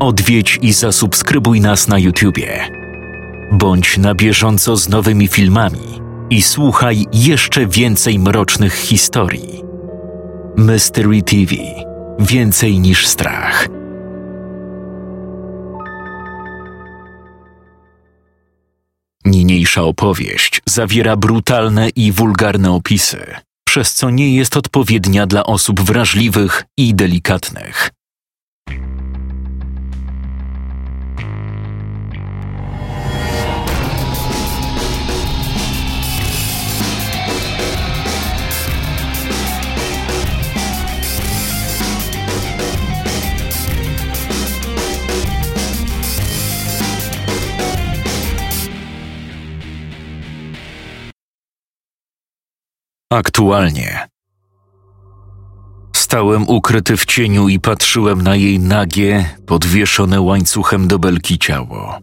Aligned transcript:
Odwiedź 0.00 0.58
i 0.62 0.72
zasubskrybuj 0.72 1.60
nas 1.60 1.88
na 1.88 1.98
YouTubie. 1.98 2.68
Bądź 3.52 3.98
na 3.98 4.14
bieżąco 4.14 4.76
z 4.76 4.88
nowymi 4.88 5.28
filmami 5.28 6.00
i 6.30 6.42
słuchaj 6.42 7.06
jeszcze 7.12 7.66
więcej 7.66 8.18
mrocznych 8.18 8.74
historii. 8.74 9.62
Mystery 10.56 11.22
TV 11.22 11.54
Więcej 12.18 12.80
niż 12.80 13.06
strach. 13.06 13.68
Niniejsza 19.24 19.82
opowieść 19.82 20.60
zawiera 20.66 21.16
brutalne 21.16 21.88
i 21.88 22.12
wulgarne 22.12 22.72
opisy, 22.72 23.34
przez 23.68 23.94
co 23.94 24.10
nie 24.10 24.36
jest 24.36 24.56
odpowiednia 24.56 25.26
dla 25.26 25.44
osób 25.44 25.80
wrażliwych 25.80 26.64
i 26.76 26.94
delikatnych. 26.94 27.90
Aktualnie. 53.12 54.08
Stałem 55.96 56.48
ukryty 56.48 56.96
w 56.96 57.04
cieniu 57.04 57.48
i 57.48 57.60
patrzyłem 57.60 58.22
na 58.22 58.36
jej 58.36 58.60
nagie, 58.60 59.24
podwieszone 59.46 60.20
łańcuchem 60.20 60.88
do 60.88 60.98
belki 60.98 61.38
ciało. 61.38 61.98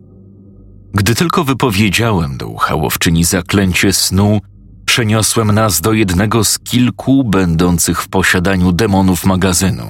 Gdy 0.94 1.16
tylko 1.16 1.44
wypowiedziałem 1.44 2.38
do 2.38 2.48
uchałowczyni 2.48 3.24
zaklęcie 3.24 3.94
snu, 3.94 4.40
przeniosłem 4.86 5.52
nas 5.52 5.82
do 5.82 5.94
jednego 5.94 6.44
z 6.44 6.60
kilku 6.60 7.24
będących 7.24 8.02
w 8.02 8.08
posiadaniu 8.08 8.72
demonów 8.72 9.26
magazynu. 9.26 9.88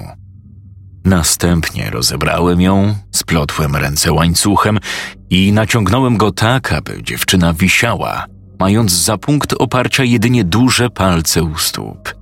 Następnie 1.04 1.90
rozebrałem 1.90 2.60
ją, 2.60 2.94
splotłem 3.10 3.76
ręce 3.76 4.12
łańcuchem 4.12 4.78
i 5.30 5.52
naciągnąłem 5.52 6.16
go 6.16 6.32
tak, 6.32 6.72
aby 6.72 7.02
dziewczyna 7.02 7.52
wisiała– 7.52 8.24
mając 8.58 8.92
za 8.92 9.18
punkt 9.18 9.54
oparcia 9.58 10.04
jedynie 10.04 10.44
duże 10.44 10.90
palce 10.90 11.42
u 11.42 11.58
stóp. 11.58 12.14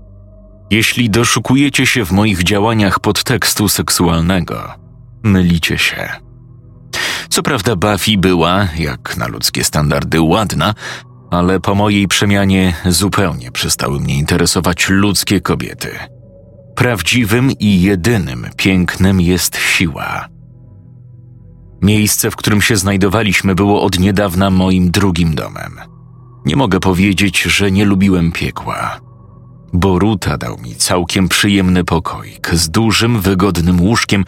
Jeśli 0.71 1.11
doszukujecie 1.11 1.87
się 1.87 2.05
w 2.05 2.13
moich 2.13 2.43
działaniach 2.43 3.01
podtekstu 3.01 3.69
seksualnego, 3.69 4.75
mylicie 5.23 5.79
się. 5.79 6.09
Co 7.29 7.43
prawda 7.43 7.77
Buffy 7.77 8.19
była, 8.19 8.69
jak 8.79 9.17
na 9.17 9.27
ludzkie 9.27 9.65
standardy, 9.65 10.21
ładna, 10.21 10.75
ale 11.31 11.61
po 11.61 11.75
mojej 11.75 12.09
przemianie 12.09 12.75
zupełnie 12.87 13.51
przestały 13.51 14.01
mnie 14.01 14.19
interesować 14.19 14.89
ludzkie 14.89 15.41
kobiety. 15.41 15.91
Prawdziwym 16.77 17.51
i 17.53 17.83
jedynym 17.83 18.47
pięknem 18.57 19.21
jest 19.21 19.57
siła. 19.57 20.29
Miejsce, 21.83 22.31
w 22.31 22.37
którym 22.37 22.63
się 22.63 22.77
znajdowaliśmy, 22.77 23.55
było 23.55 23.83
od 23.83 23.99
niedawna 23.99 24.51
moim 24.51 24.91
drugim 24.91 25.35
domem– 25.35 25.81
nie 26.45 26.57
mogę 26.57 26.81
powiedzieć, 26.81 27.43
że 27.43 27.71
nie 27.71 27.85
lubiłem 27.85 28.33
piekła. 28.33 29.01
Boruta 29.73 30.39
dał 30.39 30.59
mi 30.59 30.75
całkiem 30.75 31.29
przyjemny 31.29 31.85
pokoik 31.85 32.51
z 32.55 32.71
dużym, 32.71 33.21
wygodnym 33.21 33.81
łóżkiem, 33.81 34.25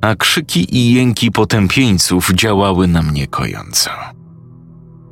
a 0.00 0.16
krzyki 0.16 0.76
i 0.76 0.94
jęki 0.94 1.30
potępieńców 1.30 2.30
działały 2.34 2.86
na 2.86 3.02
mnie 3.02 3.26
kojąco. 3.26 3.90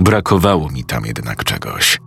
Brakowało 0.00 0.70
mi 0.70 0.84
tam 0.84 1.06
jednak 1.06 1.44
czegoś. 1.44 1.98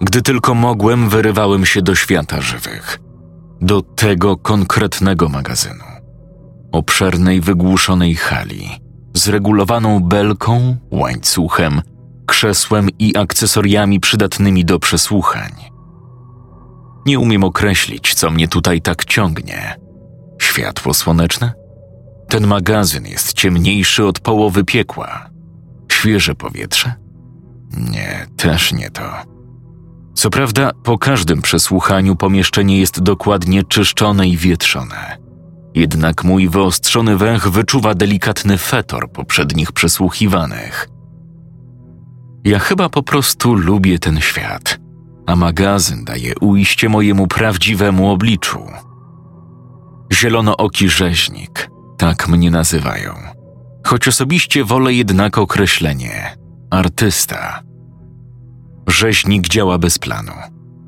Gdy 0.00 0.22
tylko 0.22 0.54
mogłem, 0.54 1.08
wyrywałem 1.08 1.66
się 1.66 1.82
do 1.82 1.94
świata 1.94 2.40
żywych, 2.40 2.98
do 3.60 3.82
tego 3.82 4.36
konkretnego 4.36 5.28
magazynu. 5.28 5.84
Obszernej, 6.72 7.40
wygłuszonej 7.40 8.14
hali, 8.14 8.68
z 9.14 9.28
regulowaną 9.28 10.00
belką, 10.00 10.76
łańcuchem– 10.90 11.82
krzesłem 12.28 12.88
i 12.98 13.16
akcesoriami 13.16 14.00
przydatnymi 14.00 14.64
do 14.64 14.78
przesłuchań. 14.78 15.52
Nie 17.06 17.18
umiem 17.18 17.44
określić, 17.44 18.14
co 18.14 18.30
mnie 18.30 18.48
tutaj 18.48 18.82
tak 18.82 19.04
ciągnie. 19.04 19.76
Światło 20.42 20.94
słoneczne? 20.94 21.52
Ten 22.28 22.46
magazyn 22.46 23.06
jest 23.06 23.32
ciemniejszy 23.32 24.06
od 24.06 24.20
połowy 24.20 24.64
piekła. 24.64 25.30
Świeże 25.92 26.34
powietrze? 26.34 26.94
Nie, 27.76 28.26
też 28.36 28.72
nie 28.72 28.90
to. 28.90 29.02
Co 30.14 30.30
prawda, 30.30 30.70
po 30.84 30.98
każdym 30.98 31.42
przesłuchaniu 31.42 32.16
pomieszczenie 32.16 32.78
jest 32.78 33.00
dokładnie 33.00 33.64
czyszczone 33.64 34.28
i 34.28 34.36
wietrzone. 34.36 35.18
Jednak 35.74 36.24
mój 36.24 36.48
wyostrzony 36.48 37.16
węch 37.16 37.48
wyczuwa 37.48 37.94
delikatny 37.94 38.58
fetor 38.58 39.12
poprzednich 39.12 39.72
przesłuchiwanych. 39.72 40.97
Ja 42.44 42.58
chyba 42.58 42.88
po 42.88 43.02
prostu 43.02 43.54
lubię 43.54 43.98
ten 43.98 44.20
świat, 44.20 44.78
a 45.26 45.36
magazyn 45.36 46.04
daje 46.04 46.34
ujście 46.40 46.88
mojemu 46.88 47.26
prawdziwemu 47.26 48.10
obliczu. 48.10 48.62
Zielonooki 50.12 50.88
rzeźnik, 50.88 51.70
tak 51.98 52.28
mnie 52.28 52.50
nazywają. 52.50 53.14
Choć 53.86 54.08
osobiście 54.08 54.64
wolę 54.64 54.94
jednak 54.94 55.38
określenie 55.38 56.36
artysta. 56.70 57.62
Rzeźnik 58.86 59.48
działa 59.48 59.78
bez 59.78 59.98
planu. 59.98 60.32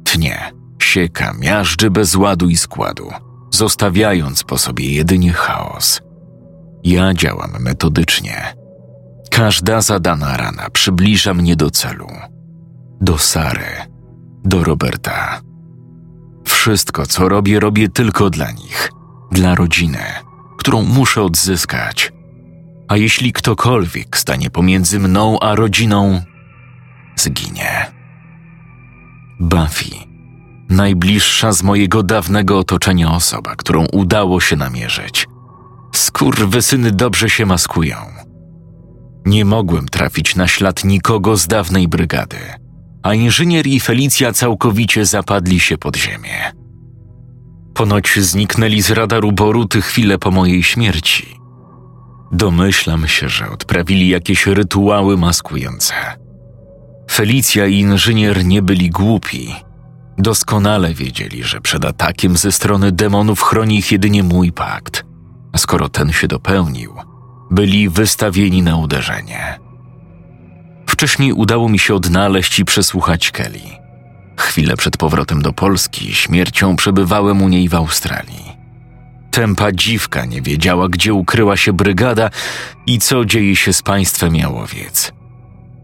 Tnie, 0.05 0.53
sieka, 0.83 1.33
miażdży 1.39 1.91
bez 1.91 2.17
ładu 2.17 2.49
i 2.49 2.57
składu, 2.57 3.11
zostawiając 3.51 4.45
po 4.45 4.59
sobie 4.59 4.95
jedynie 4.95 5.33
chaos. 5.33 6.01
Ja 6.85 7.15
działam 7.15 7.51
metodycznie 7.61 8.60
Każda 9.31 9.81
zadana 9.81 10.37
rana 10.37 10.71
przybliża 10.71 11.35
mnie 11.35 11.57
do 11.57 11.71
celu. 11.71 12.09
Do 13.01 13.19
Sary, 13.19 13.87
do 14.45 14.65
Roberta. 14.65 15.41
Wszystko, 16.45 17.07
co 17.07 17.29
robię, 17.29 17.61
robię 17.61 17.89
tylko 17.89 18.31
dla 18.31 18.51
nich, 18.51 18.93
dla 19.33 19.55
rodziny, 19.55 20.05
którą 20.59 20.83
muszę 20.83 21.23
odzyskać. 21.23 22.13
A 22.89 22.97
jeśli 22.97 23.33
ktokolwiek 23.33 24.17
stanie 24.17 24.51
pomiędzy 24.51 24.99
mną 24.99 25.41
a 25.41 25.55
rodziną, 25.55 26.23
zginie. 27.17 27.87
Buffy, 29.41 29.91
najbliższa 30.69 31.53
z 31.53 31.63
mojego 31.63 32.03
dawnego 32.03 32.59
otoczenia 32.59 33.13
osoba, 33.13 33.57
którą 33.57 33.87
udało 33.87 34.41
się 34.41 34.57
namierzyć. 34.57 35.27
Skurwysyny 35.95 36.91
dobrze 36.91 37.31
się 37.31 37.47
maskują 37.47 38.20
nie 39.27 39.45
mogłem 39.45 39.89
trafić 39.89 40.37
na 40.37 40.49
ślad 40.49 40.85
nikogo 40.85 41.37
z 41.37 41.47
dawnej 41.47 41.89
brygady, 41.89 42.39
a 43.03 43.15
inżynier 43.15 43.67
i 43.67 43.81
Felicja 43.81 44.33
całkowicie 44.33 45.07
zapadli 45.07 45.61
się 45.61 45.79
pod 45.79 45.97
ziemię. 45.97 46.53
Ponoć 47.75 48.19
zniknęli 48.19 48.83
z 48.83 48.91
radaru 48.91 49.33
Boruty 49.33 49.83
chwilę 49.83 50.19
po 50.19 50.31
mojej 50.31 50.63
śmierci. 50.63 51.37
Domyślam 52.33 53.09
się, 53.09 53.29
że 53.29 53.51
odprawili 53.51 54.09
jakieś 54.09 54.47
rytuały 54.47 55.17
maskujące. 55.17 55.95
Felicja 57.11 57.67
i 57.67 57.79
inżynier 57.79 58.45
nie 58.45 58.63
byli 58.63 58.91
głupi. 58.91 59.55
Doskonale 60.19 60.95
wiedzieli, 60.95 61.45
że 61.45 61.61
przed 61.61 61.85
atakiem 61.85 62.37
ze 62.37 62.53
strony 62.53 62.93
demonów 62.93 63.43
chroni 63.43 63.79
ich 63.79 63.93
jedynie 63.93 64.23
mój 64.23 64.53
pakt. 64.53 65.05
A 65.53 65.59
skoro 65.59 65.89
ten 65.89 66.13
się 66.13 66.29
dopełnił– 66.29 66.95
byli 67.51 67.89
wystawieni 67.89 68.63
na 68.63 68.77
uderzenie. 68.77 69.59
Wcześniej 70.87 71.33
udało 71.33 71.69
mi 71.69 71.79
się 71.79 71.95
odnaleźć 71.95 72.59
i 72.59 72.65
przesłuchać 72.65 73.31
Kelly. 73.31 73.61
Chwilę 74.37 74.77
przed 74.77 74.97
powrotem 74.97 75.43
do 75.43 75.53
Polski 75.53 76.15
śmiercią 76.15 76.77
przebywałem 76.77 77.43
u 77.43 77.49
niej 77.49 77.69
w 77.69 77.75
Australii. 77.75 78.57
Tempa 79.31 79.73
dziwka 79.73 80.25
nie 80.25 80.43
wiedziała, 80.43 80.89
gdzie 80.89 81.15
ukryła 81.15 81.57
się 81.57 81.73
brygada 81.73 82.31
i 82.87 82.99
co 82.99 83.25
dzieje 83.25 83.57
się 83.57 83.73
z 83.73 83.83
państwem 83.83 84.37
Jałowiec. 84.37 85.13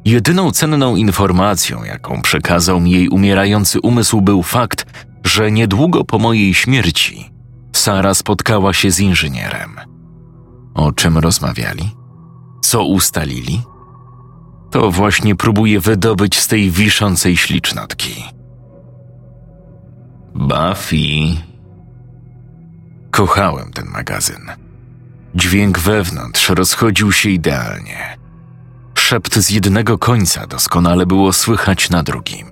Jedyną 0.05 0.51
cenną 0.51 0.97
informacją, 0.97 1.85
jaką 1.85 2.23
przekazał 2.23 2.81
mi 2.81 2.91
jej 2.91 3.09
umierający 3.09 3.81
umysł, 3.81 4.21
był 4.21 4.43
fakt, 4.43 4.87
że 5.25 5.53
niedługo 5.53 6.05
po 6.05 6.19
mojej 6.19 6.55
śmierci 6.55 7.31
Sara 7.73 8.15
spotkała 8.15 8.73
się 8.73 8.91
z 8.91 9.01
inżynierem. 9.01 9.96
O 10.77 10.93
czym 10.93 11.19
rozmawiali? 11.19 11.91
Co 12.61 12.85
ustalili? 12.85 13.63
To 14.71 14.91
właśnie 14.91 15.35
próbuję 15.35 15.81
wydobyć 15.81 16.39
z 16.39 16.47
tej 16.47 16.71
wiszącej 16.71 17.37
ślicznotki. 17.37 18.25
Buffy. 20.35 21.43
Kochałem 23.11 23.73
ten 23.73 23.87
magazyn. 23.87 24.53
Dźwięk 25.35 25.79
wewnątrz 25.79 26.49
rozchodził 26.49 27.13
się 27.13 27.31
idealnie. 27.31 28.19
Szept 28.95 29.37
z 29.39 29.51
jednego 29.51 29.99
końca 29.99 30.47
doskonale 30.47 31.07
było 31.07 31.33
słychać 31.33 31.91
na 31.91 32.03
drugim. 32.03 32.51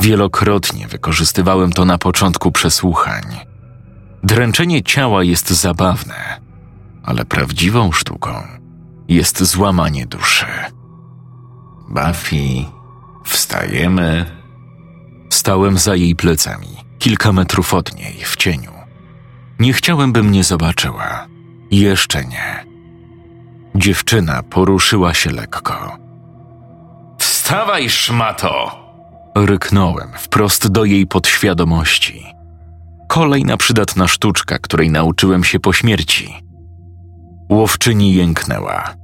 Wielokrotnie 0.00 0.88
wykorzystywałem 0.88 1.72
to 1.72 1.84
na 1.84 1.98
początku 1.98 2.52
przesłuchań. 2.52 3.22
Dręczenie 4.22 4.82
ciała 4.82 5.24
jest 5.24 5.50
zabawne, 5.50 6.45
ale 7.06 7.24
prawdziwą 7.24 7.92
sztuką 7.92 8.42
jest 9.08 9.42
złamanie 9.44 10.06
duszy. 10.06 10.46
Buffy, 11.88 12.64
wstajemy. 13.24 14.26
Stałem 15.30 15.78
za 15.78 15.94
jej 15.94 16.16
plecami, 16.16 16.76
kilka 16.98 17.32
metrów 17.32 17.74
od 17.74 17.94
niej, 17.96 18.24
w 18.24 18.36
cieniu. 18.36 18.72
Nie 19.58 19.72
chciałem, 19.72 20.12
by 20.12 20.22
mnie 20.22 20.44
zobaczyła. 20.44 21.26
Jeszcze 21.70 22.24
nie. 22.24 22.64
Dziewczyna 23.74 24.42
poruszyła 24.42 25.14
się 25.14 25.30
lekko. 25.30 25.96
Wstawaj, 27.18 27.90
szmato! 27.90 28.86
Ryknąłem 29.36 30.08
wprost 30.18 30.68
do 30.68 30.84
jej 30.84 31.06
podświadomości. 31.06 32.26
Kolejna 33.08 33.56
przydatna 33.56 34.08
sztuczka, 34.08 34.58
której 34.58 34.90
nauczyłem 34.90 35.44
się 35.44 35.60
po 35.60 35.72
śmierci. 35.72 36.45
Łowczyni 37.50 38.14
jęknęła. 38.14 38.94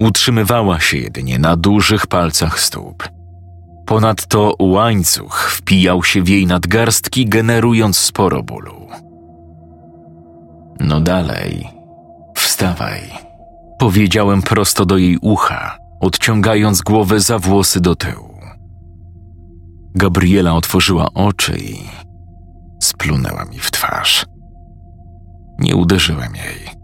Utrzymywała 0.00 0.80
się 0.80 0.98
jedynie 0.98 1.38
na 1.38 1.56
dużych 1.56 2.06
palcach 2.06 2.60
stóp. 2.60 3.08
Ponadto 3.86 4.54
łańcuch 4.58 5.50
wpijał 5.50 6.04
się 6.04 6.22
w 6.22 6.28
jej 6.28 6.46
nadgarstki, 6.46 7.26
generując 7.26 7.98
sporo 7.98 8.42
bólu. 8.42 8.86
No 10.80 11.00
dalej, 11.00 11.68
wstawaj, 12.36 13.00
powiedziałem 13.78 14.42
prosto 14.42 14.86
do 14.86 14.96
jej 14.96 15.18
ucha, 15.22 15.76
odciągając 16.00 16.82
głowę 16.82 17.20
za 17.20 17.38
włosy 17.38 17.80
do 17.80 17.94
tyłu. 17.94 18.30
Gabriela 19.94 20.54
otworzyła 20.54 21.08
oczy 21.14 21.58
i 21.58 21.76
splunęła 22.82 23.44
mi 23.44 23.58
w 23.58 23.70
twarz. 23.70 24.26
Nie 25.58 25.76
uderzyłem 25.76 26.34
jej. 26.34 26.79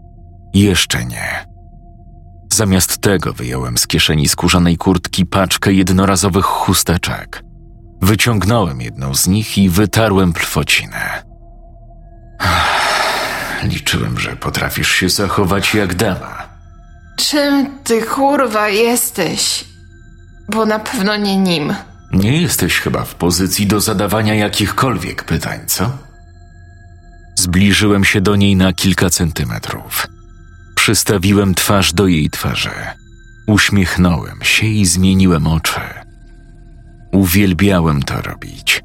Jeszcze 0.53 1.05
nie. 1.05 1.45
Zamiast 2.53 2.97
tego 2.97 3.33
wyjąłem 3.33 3.77
z 3.77 3.87
kieszeni 3.87 4.27
skórzanej 4.29 4.77
kurtki 4.77 5.25
paczkę 5.25 5.73
jednorazowych 5.73 6.45
chusteczek. 6.45 7.43
Wyciągnąłem 8.01 8.81
jedną 8.81 9.15
z 9.15 9.27
nich 9.27 9.57
i 9.57 9.69
wytarłem 9.69 10.33
plwocinę. 10.33 11.23
Liczyłem, 13.63 14.19
że 14.19 14.35
potrafisz 14.35 14.91
się 14.91 15.09
zachować 15.09 15.73
jak 15.73 15.95
dama. 15.95 16.47
Czym 17.17 17.79
ty 17.83 18.01
kurwa 18.01 18.69
jesteś? 18.69 19.65
Bo 20.51 20.65
na 20.65 20.79
pewno 20.79 21.15
nie 21.17 21.37
nim. 21.37 21.73
Nie 22.11 22.41
jesteś 22.41 22.79
chyba 22.79 23.03
w 23.03 23.15
pozycji 23.15 23.67
do 23.67 23.81
zadawania 23.81 24.35
jakichkolwiek 24.35 25.23
pytań, 25.23 25.59
co? 25.65 25.91
Zbliżyłem 27.35 28.05
się 28.05 28.21
do 28.21 28.35
niej 28.35 28.55
na 28.55 28.73
kilka 28.73 29.09
centymetrów. 29.09 30.07
Przystawiłem 30.87 31.55
twarz 31.55 31.93
do 31.93 32.07
jej 32.07 32.29
twarzy. 32.29 32.69
Uśmiechnąłem 33.47 34.39
się 34.43 34.67
i 34.67 34.85
zmieniłem 34.85 35.47
oczy. 35.47 35.79
Uwielbiałem 37.11 38.03
to 38.03 38.21
robić. 38.21 38.83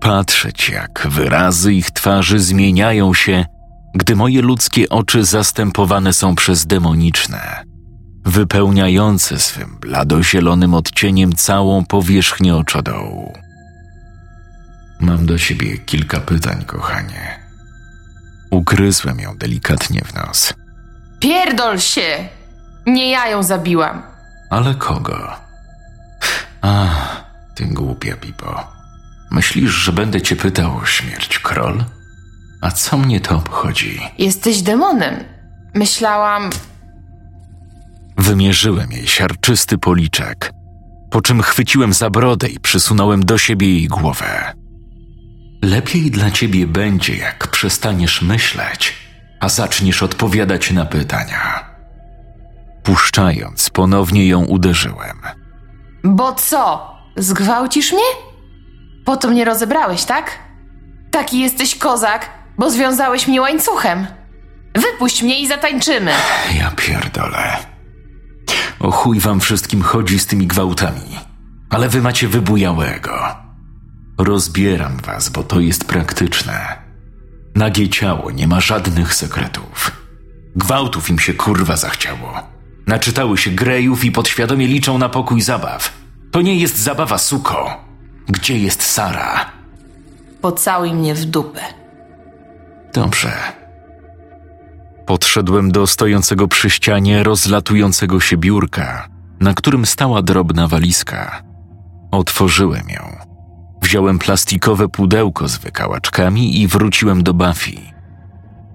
Patrzeć, 0.00 0.68
jak 0.68 1.06
wyrazy 1.10 1.74
ich 1.74 1.90
twarzy 1.90 2.38
zmieniają 2.38 3.14
się, 3.14 3.44
gdy 3.94 4.16
moje 4.16 4.42
ludzkie 4.42 4.88
oczy 4.88 5.24
zastępowane 5.24 6.12
są 6.12 6.34
przez 6.34 6.66
demoniczne, 6.66 7.64
wypełniające 8.24 9.38
swym 9.38 9.76
bladozielonym 9.80 10.74
odcieniem 10.74 11.32
całą 11.32 11.84
powierzchnię 11.84 12.56
oczodołu. 12.56 13.32
Mam 15.00 15.26
do 15.26 15.38
siebie 15.38 15.78
kilka 15.78 16.20
pytań, 16.20 16.64
kochanie. 16.64 17.38
Ugryzłem 18.50 19.20
ją 19.20 19.36
delikatnie 19.36 20.00
w 20.04 20.14
nos. 20.14 20.54
Pierdol 21.24 21.80
się! 21.80 22.28
Nie 22.86 23.10
ja 23.10 23.28
ją 23.28 23.42
zabiłam. 23.42 24.02
Ale 24.50 24.74
kogo? 24.74 25.32
A, 26.62 26.88
ty 27.54 27.64
głupia 27.64 28.16
Bibo. 28.16 28.66
Myślisz, 29.30 29.70
że 29.70 29.92
będę 29.92 30.22
cię 30.22 30.36
pytał 30.36 30.76
o 30.76 30.86
śmierć, 30.86 31.38
król? 31.38 31.84
A 32.60 32.70
co 32.70 32.98
mnie 32.98 33.20
to 33.20 33.36
obchodzi? 33.36 34.00
Jesteś 34.18 34.62
demonem. 34.62 35.24
Myślałam. 35.74 36.50
Wymierzyłem 38.18 38.92
jej 38.92 39.06
siarczysty 39.06 39.78
policzek, 39.78 40.50
po 41.10 41.20
czym 41.22 41.42
chwyciłem 41.42 41.92
za 41.92 42.10
brodę 42.10 42.48
i 42.48 42.60
przysunąłem 42.60 43.24
do 43.24 43.38
siebie 43.38 43.68
jej 43.72 43.88
głowę. 43.88 44.52
Lepiej 45.62 46.10
dla 46.10 46.30
ciebie 46.30 46.66
będzie, 46.66 47.16
jak 47.16 47.48
przestaniesz 47.48 48.22
myśleć, 48.22 49.03
a 49.44 49.48
zaczniesz 49.48 50.02
odpowiadać 50.02 50.70
na 50.70 50.84
pytania. 50.84 51.64
Puszczając, 52.82 53.70
ponownie 53.70 54.26
ją 54.26 54.44
uderzyłem. 54.44 55.20
Bo 56.04 56.32
co? 56.32 56.94
Zgwałcisz 57.16 57.92
mnie? 57.92 58.10
Po 59.04 59.16
to 59.16 59.28
mnie 59.28 59.44
rozebrałeś, 59.44 60.04
tak? 60.04 60.38
Taki 61.10 61.40
jesteś 61.40 61.78
kozak, 61.78 62.30
bo 62.58 62.70
związałeś 62.70 63.28
mnie 63.28 63.40
łańcuchem. 63.40 64.06
Wypuść 64.74 65.22
mnie 65.22 65.40
i 65.40 65.46
zatańczymy. 65.46 66.12
Ja 66.58 66.70
pierdolę. 66.70 67.56
O 68.80 68.90
chuj 68.90 69.20
wam 69.20 69.40
wszystkim 69.40 69.82
chodzi 69.82 70.18
z 70.18 70.26
tymi 70.26 70.46
gwałtami. 70.46 71.18
Ale 71.70 71.88
wy 71.88 72.00
macie 72.02 72.28
wybujałego. 72.28 73.36
Rozbieram 74.18 74.96
was, 74.96 75.28
bo 75.28 75.42
to 75.42 75.60
jest 75.60 75.84
praktyczne. 75.84 76.83
Nagie 77.54 77.88
ciało 77.88 78.30
nie 78.30 78.48
ma 78.48 78.60
żadnych 78.60 79.14
sekretów. 79.14 79.90
Gwałtów 80.56 81.10
im 81.10 81.18
się 81.18 81.34
kurwa 81.34 81.76
zachciało. 81.76 82.32
Naczytały 82.86 83.38
się 83.38 83.50
grejów 83.50 84.04
i 84.04 84.12
podświadomie 84.12 84.66
liczą 84.66 84.98
na 84.98 85.08
pokój 85.08 85.40
zabaw. 85.40 85.92
To 86.30 86.42
nie 86.42 86.56
jest 86.56 86.78
zabawa, 86.78 87.18
suko. 87.18 87.84
Gdzie 88.28 88.58
jest 88.58 88.82
Sara? 88.82 89.50
Pocałuj 90.40 90.94
mnie 90.94 91.14
w 91.14 91.24
dupę. 91.24 91.60
Dobrze. 92.94 93.32
Podszedłem 95.06 95.72
do 95.72 95.86
stojącego 95.86 96.48
przy 96.48 96.70
ścianie 96.70 97.22
rozlatującego 97.22 98.20
się 98.20 98.36
biurka, 98.36 99.08
na 99.40 99.54
którym 99.54 99.86
stała 99.86 100.22
drobna 100.22 100.68
walizka. 100.68 101.42
Otworzyłem 102.10 102.88
ją. 102.88 103.23
Wziąłem 103.94 104.18
plastikowe 104.18 104.88
pudełko 104.88 105.48
z 105.48 105.58
wykałaczkami 105.58 106.60
i 106.60 106.68
wróciłem 106.68 107.22
do 107.22 107.34
Buffy. 107.34 107.72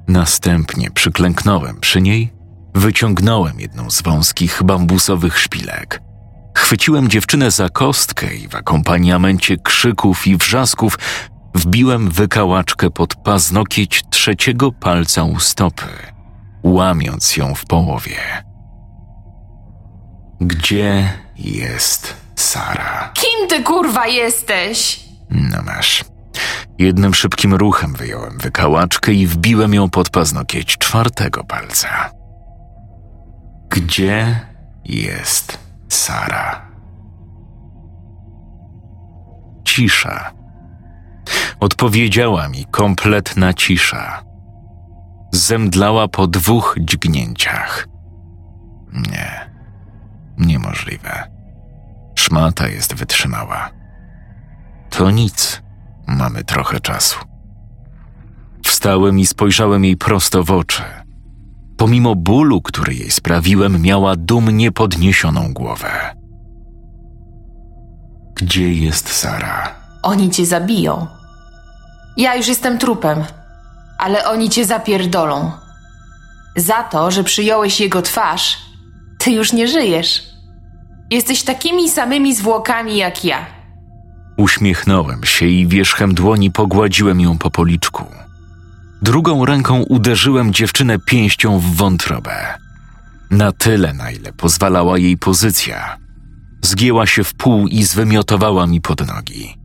Następnie 0.07 0.91
przyklęknąłem 0.91 1.79
przy 1.79 2.01
niej, 2.01 2.33
wyciągnąłem 2.75 3.59
jedną 3.59 3.91
z 3.91 4.01
wąskich 4.01 4.63
bambusowych 4.63 5.39
szpilek. 5.39 6.01
Chwyciłem 6.57 7.07
dziewczynę 7.07 7.51
za 7.51 7.69
kostkę 7.69 8.35
i 8.35 8.47
w 8.47 8.55
akompaniamencie 8.55 9.57
krzyków 9.57 10.27
i 10.27 10.37
wrzasków 10.37 10.99
wbiłem 11.55 12.09
wykałaczkę 12.09 12.89
pod 12.89 13.15
paznokieć 13.15 14.03
trzeciego 14.11 14.71
palca 14.71 15.23
u 15.23 15.39
stopy, 15.39 15.87
łamiąc 16.63 17.37
ją 17.37 17.55
w 17.55 17.65
połowie. 17.65 18.17
Gdzie 20.41 21.13
jest 21.35 22.13
Sara? 22.35 23.11
Kim 23.13 23.47
ty 23.47 23.63
kurwa 23.63 24.07
jesteś? 24.07 25.08
No 25.29 25.61
masz. 25.65 26.05
Jednym 26.79 27.13
szybkim 27.13 27.53
ruchem 27.53 27.93
wyjąłem 27.93 28.37
wykałaczkę 28.37 29.13
i 29.13 29.27
wbiłem 29.27 29.73
ją 29.73 29.89
pod 29.89 30.09
paznokieć 30.09 30.77
czwartego 30.77 31.43
palca. 31.43 32.09
Gdzie 33.69 34.39
jest 34.85 35.59
Sara? 35.89 36.69
Cisza. 39.63 40.31
Odpowiedziała 41.59 42.49
mi 42.49 42.65
kompletna 42.65 43.53
cisza. 43.53 44.23
Zemdlała 45.31 46.07
po 46.07 46.27
dwóch 46.27 46.75
dźgnięciach. 46.79 47.87
Nie, 48.93 49.49
niemożliwe. 50.37 51.31
Szmata 52.15 52.67
jest 52.67 52.93
wytrzymała. 52.93 53.78
To 54.99 55.11
nic, 55.11 55.61
mamy 56.07 56.43
trochę 56.43 56.79
czasu. 56.79 57.19
Wstałem 58.65 59.19
i 59.19 59.25
spojrzałem 59.25 59.85
jej 59.85 59.97
prosto 59.97 60.43
w 60.43 60.51
oczy. 60.51 60.83
Pomimo 61.77 62.15
bólu, 62.15 62.61
który 62.61 62.93
jej 62.93 63.11
sprawiłem, 63.11 63.81
miała 63.81 64.15
dumnie 64.15 64.71
podniesioną 64.71 65.53
głowę. 65.53 66.15
Gdzie 68.35 68.73
jest 68.73 69.09
Sara? 69.09 69.75
Oni 70.03 70.29
cię 70.29 70.45
zabiją. 70.45 71.07
Ja 72.17 72.35
już 72.35 72.47
jestem 72.47 72.77
trupem, 72.77 73.23
ale 73.97 74.29
oni 74.29 74.49
cię 74.49 74.65
zapierdolą. 74.65 75.51
Za 76.55 76.83
to, 76.83 77.11
że 77.11 77.23
przyjąłeś 77.23 77.81
jego 77.81 78.01
twarz, 78.01 78.57
ty 79.17 79.31
już 79.31 79.53
nie 79.53 79.67
żyjesz. 79.67 80.23
Jesteś 81.11 81.43
takimi 81.43 81.89
samymi 81.89 82.35
zwłokami 82.35 82.97
jak 82.97 83.25
ja. 83.25 83.58
Uśmiechnąłem 84.39 85.23
się 85.23 85.45
i 85.45 85.67
wierzchem 85.67 86.13
dłoni 86.13 86.51
pogładziłem 86.51 87.21
ją 87.21 87.37
po 87.37 87.51
policzku. 87.51 88.05
Drugą 89.01 89.45
ręką 89.45 89.83
uderzyłem 89.83 90.53
dziewczynę 90.53 90.99
pięścią 90.99 91.59
w 91.59 91.75
wątrobę. 91.75 92.57
Na 93.31 93.51
tyle, 93.51 93.93
na 93.93 94.11
ile 94.11 94.33
pozwalała 94.33 94.97
jej 94.97 95.17
pozycja. 95.17 95.97
Zgięła 96.61 97.05
się 97.07 97.23
w 97.23 97.33
pół 97.33 97.67
i 97.67 97.83
zwymiotowała 97.83 98.67
mi 98.67 98.81
pod 98.81 99.07
nogi. 99.07 99.57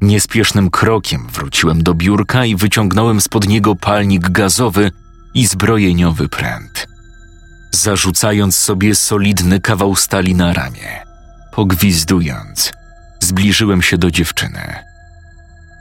Niespiesznym 0.00 0.70
krokiem 0.70 1.26
wróciłem 1.32 1.82
do 1.82 1.94
biurka 1.94 2.44
i 2.44 2.56
wyciągnąłem 2.56 3.20
spod 3.20 3.48
niego 3.48 3.76
palnik 3.76 4.30
gazowy 4.30 4.90
i 5.34 5.46
zbrojeniowy 5.46 6.28
pręt. 6.28 6.86
Zarzucając 7.70 8.56
sobie 8.56 8.94
solidny 8.94 9.60
kawał 9.60 9.96
stali 9.96 10.34
na 10.34 10.52
ramię, 10.52 11.04
pogwizdując, 11.52 12.72
zbliżyłem 13.30 13.82
się 13.82 13.98
do 13.98 14.10
dziewczyny. 14.10 14.74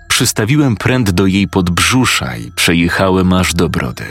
Przystawiłem 0.07 0.75
pręt 0.75 1.11
do 1.11 1.25
jej 1.25 1.47
podbrzusza 1.47 2.37
i 2.37 2.51
przejechałem 2.51 3.33
aż 3.33 3.53
do 3.53 3.69
brody. 3.69 4.05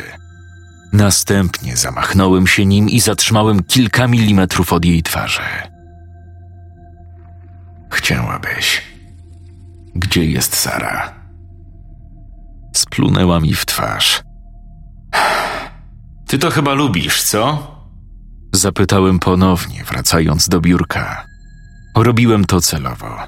Następnie 0.92 1.76
zamachnąłem 1.76 2.46
się 2.46 2.66
nim 2.66 2.88
i 2.88 3.00
zatrzymałem 3.00 3.62
kilka 3.62 4.08
milimetrów 4.08 4.72
od 4.72 4.84
jej 4.84 5.02
twarzy. 5.02 5.42
Chciałabyś. 7.92 8.82
Gdzie 9.94 10.24
jest 10.24 10.56
Sara? 10.56 11.14
Splunęła 12.76 13.40
mi 13.40 13.54
w 13.54 13.66
twarz. 13.66 14.22
Ty 16.26 16.38
to 16.38 16.50
chyba 16.50 16.74
lubisz, 16.74 17.22
co? 17.22 17.42
Zapytałem 18.54 19.18
ponownie, 19.18 19.84
wracając 19.84 20.48
do 20.48 20.60
biurka. 20.60 21.27
Robiłem 22.02 22.44
to 22.44 22.60
celowo. 22.60 23.18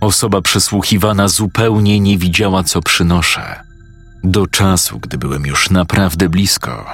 Osoba 0.00 0.40
przesłuchiwana 0.42 1.28
zupełnie 1.28 2.00
nie 2.00 2.18
widziała, 2.18 2.62
co 2.62 2.82
przynoszę. 2.82 3.60
Do 4.24 4.46
czasu, 4.46 4.98
gdy 5.00 5.18
byłem 5.18 5.46
już 5.46 5.70
naprawdę 5.70 6.28
blisko. 6.28 6.86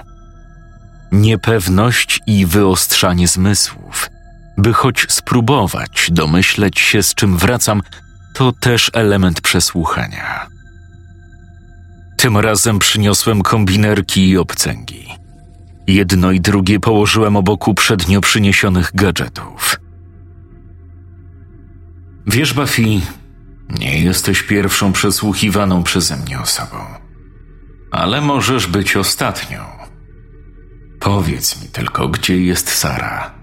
Niepewność 1.12 2.20
i 2.26 2.46
wyostrzanie 2.46 3.28
zmysłów, 3.28 4.10
by 4.58 4.72
choć 4.72 5.06
spróbować 5.08 6.08
domyśleć 6.10 6.80
się, 6.80 7.02
z 7.02 7.14
czym 7.14 7.36
wracam, 7.36 7.82
to 8.34 8.52
też 8.52 8.90
element 8.94 9.40
przesłuchania. 9.40 10.46
Tym 12.16 12.38
razem 12.38 12.78
przyniosłem 12.78 13.42
kombinerki 13.42 14.28
i 14.28 14.38
obcęgi. 14.38 15.06
Jedno 15.86 16.30
i 16.30 16.40
drugie 16.40 16.80
położyłem 16.80 17.36
obok 17.36 17.68
uprzednio 17.68 18.20
przyniesionych 18.20 18.90
gadżetów. 18.94 19.79
Wiesz, 22.26 22.54
Buffy, 22.54 22.82
nie 23.70 24.00
jesteś 24.00 24.42
pierwszą 24.42 24.92
przesłuchiwaną 24.92 25.82
przeze 25.82 26.16
mnie 26.16 26.40
osobą, 26.40 26.76
ale 27.90 28.20
możesz 28.20 28.66
być 28.66 28.96
ostatnią. 28.96 29.64
Powiedz 31.00 31.62
mi 31.62 31.68
tylko, 31.68 32.08
gdzie 32.08 32.36
jest 32.36 32.70
Sara, 32.70 33.34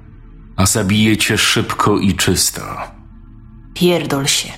a 0.55 0.65
zabiję 0.65 1.17
cię 1.17 1.37
szybko 1.37 1.97
i 1.97 2.15
czysto. 2.15 2.61
Pierdol 3.73 4.27
się. 4.27 4.49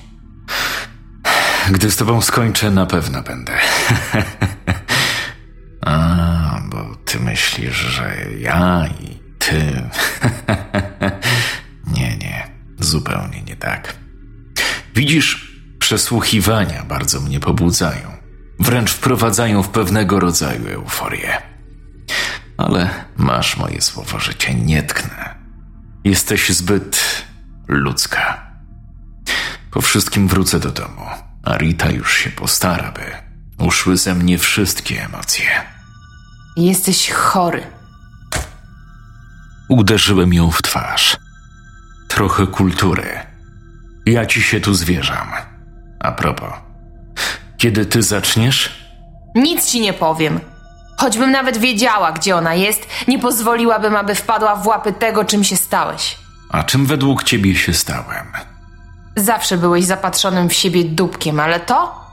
Gdy 1.71 1.91
z 1.91 1.95
tobą 1.95 2.21
skończę, 2.21 2.71
na 2.71 2.85
pewno 2.85 3.21
będę. 3.21 3.53
A, 5.85 6.61
bo 6.69 6.95
ty 7.05 7.19
myślisz, 7.19 7.75
że 7.75 8.15
ja 8.39 8.87
i 9.01 9.19
ty. 9.39 9.89
nie, 11.97 12.17
nie, 12.17 12.47
zupełnie 12.79 13.41
nie 13.41 13.55
tak. 13.55 13.93
Widzisz, 14.99 15.51
przesłuchiwania 15.79 16.83
bardzo 16.83 17.21
mnie 17.21 17.39
pobudzają. 17.39 18.17
Wręcz 18.59 18.91
wprowadzają 18.91 19.63
w 19.63 19.69
pewnego 19.69 20.19
rodzaju 20.19 20.67
euforię. 20.67 21.41
Ale 22.57 22.89
masz 23.17 23.57
moje 23.57 23.81
słowo, 23.81 24.19
że 24.19 24.35
cię 24.35 24.53
nie 24.53 24.83
tknę. 24.83 25.35
Jesteś 26.03 26.49
zbyt 26.49 27.01
ludzka. 27.67 28.51
Po 29.71 29.81
wszystkim 29.81 30.27
wrócę 30.27 30.59
do 30.59 30.71
domu, 30.71 31.05
a 31.43 31.57
Rita 31.57 31.91
już 31.91 32.17
się 32.17 32.29
postara, 32.29 32.91
by 32.91 33.65
uszły 33.65 33.97
ze 33.97 34.15
mnie 34.15 34.37
wszystkie 34.37 35.05
emocje. 35.05 35.47
Jesteś 36.57 37.09
chory. 37.09 37.63
Uderzyłem 39.69 40.33
ją 40.33 40.51
w 40.51 40.61
twarz. 40.61 41.17
Trochę 42.07 42.47
kultury. 42.47 43.28
Ja 44.09 44.25
ci 44.25 44.41
się 44.41 44.59
tu 44.59 44.73
zwierzam. 44.73 45.27
A 45.99 46.11
propos, 46.11 46.49
kiedy 47.57 47.85
ty 47.85 48.03
zaczniesz? 48.03 48.89
Nic 49.35 49.71
ci 49.71 49.81
nie 49.81 49.93
powiem. 49.93 50.39
Choćbym 50.97 51.31
nawet 51.31 51.57
wiedziała, 51.57 52.11
gdzie 52.11 52.35
ona 52.35 52.55
jest, 52.55 52.87
nie 53.07 53.19
pozwoliłabym, 53.19 53.95
aby 53.95 54.15
wpadła 54.15 54.55
w 54.55 54.67
łapy 54.67 54.93
tego, 54.93 55.25
czym 55.25 55.43
się 55.43 55.55
stałeś. 55.55 56.17
A 56.49 56.63
czym 56.63 56.85
według 56.85 57.23
ciebie 57.23 57.55
się 57.55 57.73
stałem? 57.73 58.27
Zawsze 59.15 59.57
byłeś 59.57 59.85
zapatrzonym 59.85 60.49
w 60.49 60.53
siebie 60.53 60.83
dupkiem, 60.83 61.39
ale 61.39 61.59
to? 61.59 62.05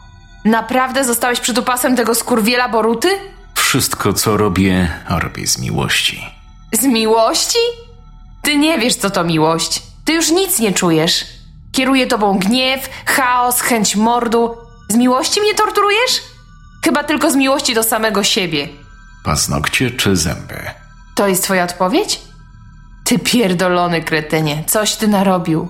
Naprawdę 0.45 1.05
zostałeś 1.05 1.41
przytupasem 1.41 1.97
tego 1.97 2.15
skurwiela 2.15 2.69
Boruty? 2.69 3.09
Wszystko, 3.55 4.12
co 4.12 4.37
robię, 4.37 4.88
robię 5.09 5.47
z 5.47 5.59
miłości. 5.59 6.26
Z 6.73 6.83
miłości? 6.85 7.59
Ty 8.43 8.57
nie 8.57 8.79
wiesz, 8.79 8.95
co 8.95 9.11
to 9.11 9.25
miłość. 9.25 9.83
Ty 10.05 10.12
już 10.12 10.31
nic 10.31 10.59
nie 10.59 10.73
czujesz. 10.73 11.36
Kieruje 11.76 12.06
tobą 12.06 12.38
gniew, 12.38 12.88
chaos, 13.06 13.61
chęć 13.61 13.97
mordu. 13.97 14.56
Z 14.88 14.97
miłości 14.97 15.40
mnie 15.40 15.54
torturujesz? 15.54 16.23
Chyba 16.85 17.04
tylko 17.04 17.30
z 17.30 17.37
miłości 17.37 17.75
do 17.75 17.83
samego 17.83 18.25
siebie. 18.25 18.68
Paznokcie 19.25 19.90
czy 19.90 20.16
zęby? 20.16 20.61
To 21.14 21.28
jest 21.28 21.42
twoja 21.45 21.64
odpowiedź? 21.64 22.21
Ty 23.04 23.18
pierdolony 23.18 24.02
kretynie, 24.02 24.64
coś 24.66 24.97
ty 24.97 25.09
narobił. 25.09 25.68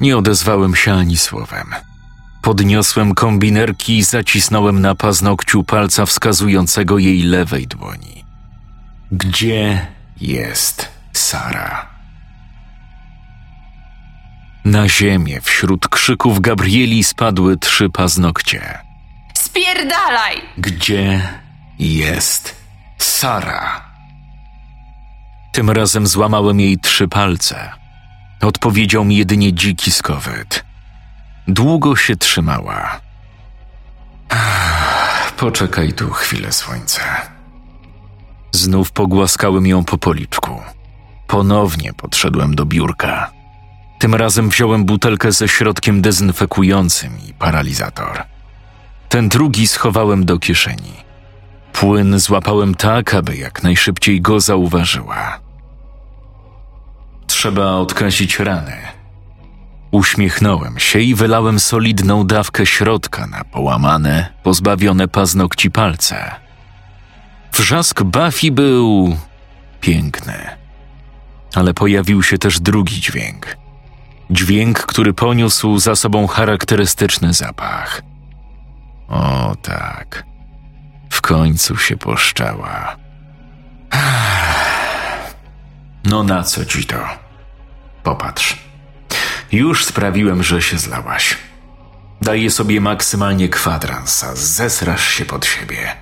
Nie 0.00 0.16
odezwałem 0.16 0.74
się 0.76 0.92
ani 0.92 1.16
słowem. 1.16 1.74
Podniosłem 2.42 3.14
kombinerki 3.14 3.98
i 3.98 4.02
zacisnąłem 4.04 4.80
na 4.80 4.94
paznokciu 4.94 5.64
palca 5.64 6.06
wskazującego 6.06 6.98
jej 6.98 7.22
lewej 7.22 7.66
dłoni. 7.66 8.24
Gdzie 9.12 9.86
jest 10.20 10.88
Sara? 11.12 11.93
Na 14.64 14.88
ziemię 14.88 15.40
wśród 15.40 15.88
krzyków 15.88 16.40
Gabrieli 16.40 17.04
spadły 17.04 17.56
trzy 17.56 17.90
paznokcie. 17.90 18.78
Spierdalaj! 19.34 20.36
Gdzie 20.58 21.28
jest 21.78 22.56
Sara? 22.98 23.84
Tym 25.52 25.70
razem 25.70 26.06
złamałem 26.06 26.60
jej 26.60 26.78
trzy 26.78 27.08
palce. 27.08 27.70
Odpowiedział 28.42 29.04
mi 29.04 29.16
jedynie 29.16 29.52
dziki 29.52 29.90
skowyt. 29.92 30.64
Długo 31.48 31.96
się 31.96 32.16
trzymała. 32.16 33.00
Poczekaj 35.36 35.92
tu 35.92 36.10
chwilę, 36.10 36.52
słońce. 36.52 37.00
Znów 38.52 38.92
pogłaskałem 38.92 39.66
ją 39.66 39.84
po 39.84 39.98
policzku. 39.98 40.62
Ponownie 41.26 41.92
podszedłem 41.92 42.54
do 42.54 42.64
biurka. 42.66 43.30
Tym 44.04 44.14
razem 44.14 44.48
wziąłem 44.48 44.84
butelkę 44.84 45.32
ze 45.32 45.48
środkiem 45.48 46.02
dezynfekującym 46.02 47.12
i 47.28 47.34
paralizator. 47.34 48.22
Ten 49.08 49.28
drugi 49.28 49.66
schowałem 49.66 50.24
do 50.24 50.38
kieszeni. 50.38 50.92
Płyn 51.72 52.18
złapałem 52.18 52.74
tak, 52.74 53.14
aby 53.14 53.36
jak 53.36 53.62
najszybciej 53.62 54.20
go 54.20 54.40
zauważyła. 54.40 55.40
Trzeba 57.26 57.72
odkazić 57.72 58.38
rany. 58.38 58.76
Uśmiechnąłem 59.90 60.78
się 60.78 60.98
i 60.98 61.14
wylałem 61.14 61.60
solidną 61.60 62.26
dawkę 62.26 62.66
środka 62.66 63.26
na 63.26 63.44
połamane, 63.44 64.26
pozbawione 64.42 65.08
paznokci 65.08 65.70
palce. 65.70 66.30
Wrzask 67.52 68.02
Buffy 68.02 68.50
był 68.50 69.16
piękny. 69.80 70.34
Ale 71.54 71.74
pojawił 71.74 72.22
się 72.22 72.38
też 72.38 72.60
drugi 72.60 73.00
dźwięk. 73.00 73.63
Dźwięk, 74.30 74.78
który 74.78 75.12
poniósł 75.12 75.78
za 75.78 75.96
sobą 75.96 76.26
charakterystyczny 76.26 77.32
zapach. 77.32 78.02
O 79.08 79.56
tak. 79.62 80.24
W 81.10 81.20
końcu 81.20 81.76
się 81.76 81.96
poszczała. 81.96 82.96
No 86.04 86.22
na 86.24 86.42
co 86.42 86.64
ci 86.64 86.84
to? 86.84 87.08
Popatrz. 88.02 88.58
Już 89.52 89.84
sprawiłem, 89.84 90.42
że 90.42 90.62
się 90.62 90.78
zlałaś. 90.78 91.36
Daję 92.22 92.50
sobie 92.50 92.80
maksymalnie 92.80 93.48
kwadrans, 93.48 94.24
a 94.24 94.34
zesrasz 94.36 95.08
się 95.08 95.24
pod 95.24 95.46
siebie. 95.46 95.96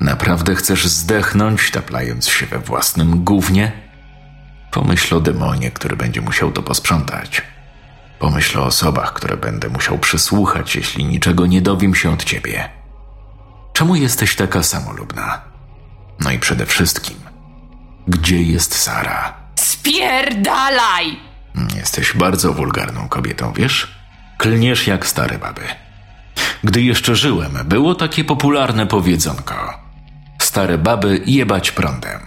Naprawdę 0.00 0.54
chcesz 0.54 0.86
zdechnąć, 0.86 1.70
taplając 1.70 2.28
się 2.28 2.46
we 2.46 2.58
własnym 2.58 3.24
gównie? 3.24 3.89
Pomyśl 4.70 5.14
o 5.14 5.20
demonie, 5.20 5.70
który 5.70 5.96
będzie 5.96 6.20
musiał 6.20 6.52
to 6.52 6.62
posprzątać. 6.62 7.42
Pomyśl 8.18 8.58
o 8.58 8.64
osobach, 8.64 9.12
które 9.12 9.36
będę 9.36 9.68
musiał 9.68 9.98
przysłuchać, 9.98 10.76
jeśli 10.76 11.04
niczego 11.04 11.46
nie 11.46 11.62
dowiem 11.62 11.94
się 11.94 12.12
od 12.12 12.24
ciebie. 12.24 12.68
Czemu 13.72 13.94
jesteś 13.94 14.36
taka 14.36 14.62
samolubna? 14.62 15.40
No 16.20 16.30
i 16.30 16.38
przede 16.38 16.66
wszystkim, 16.66 17.16
gdzie 18.08 18.42
jest 18.42 18.74
Sara? 18.74 19.34
Spierdalaj! 19.54 21.20
Jesteś 21.76 22.12
bardzo 22.12 22.52
wulgarną 22.52 23.08
kobietą, 23.08 23.52
wiesz? 23.52 23.94
Klniesz 24.38 24.86
jak 24.86 25.06
stare 25.06 25.38
baby. 25.38 25.62
Gdy 26.64 26.82
jeszcze 26.82 27.16
żyłem, 27.16 27.52
było 27.64 27.94
takie 27.94 28.24
popularne 28.24 28.86
powiedzonko. 28.86 29.54
Stare 30.42 30.78
baby 30.78 31.22
jebać 31.26 31.70
prądem. 31.72 32.20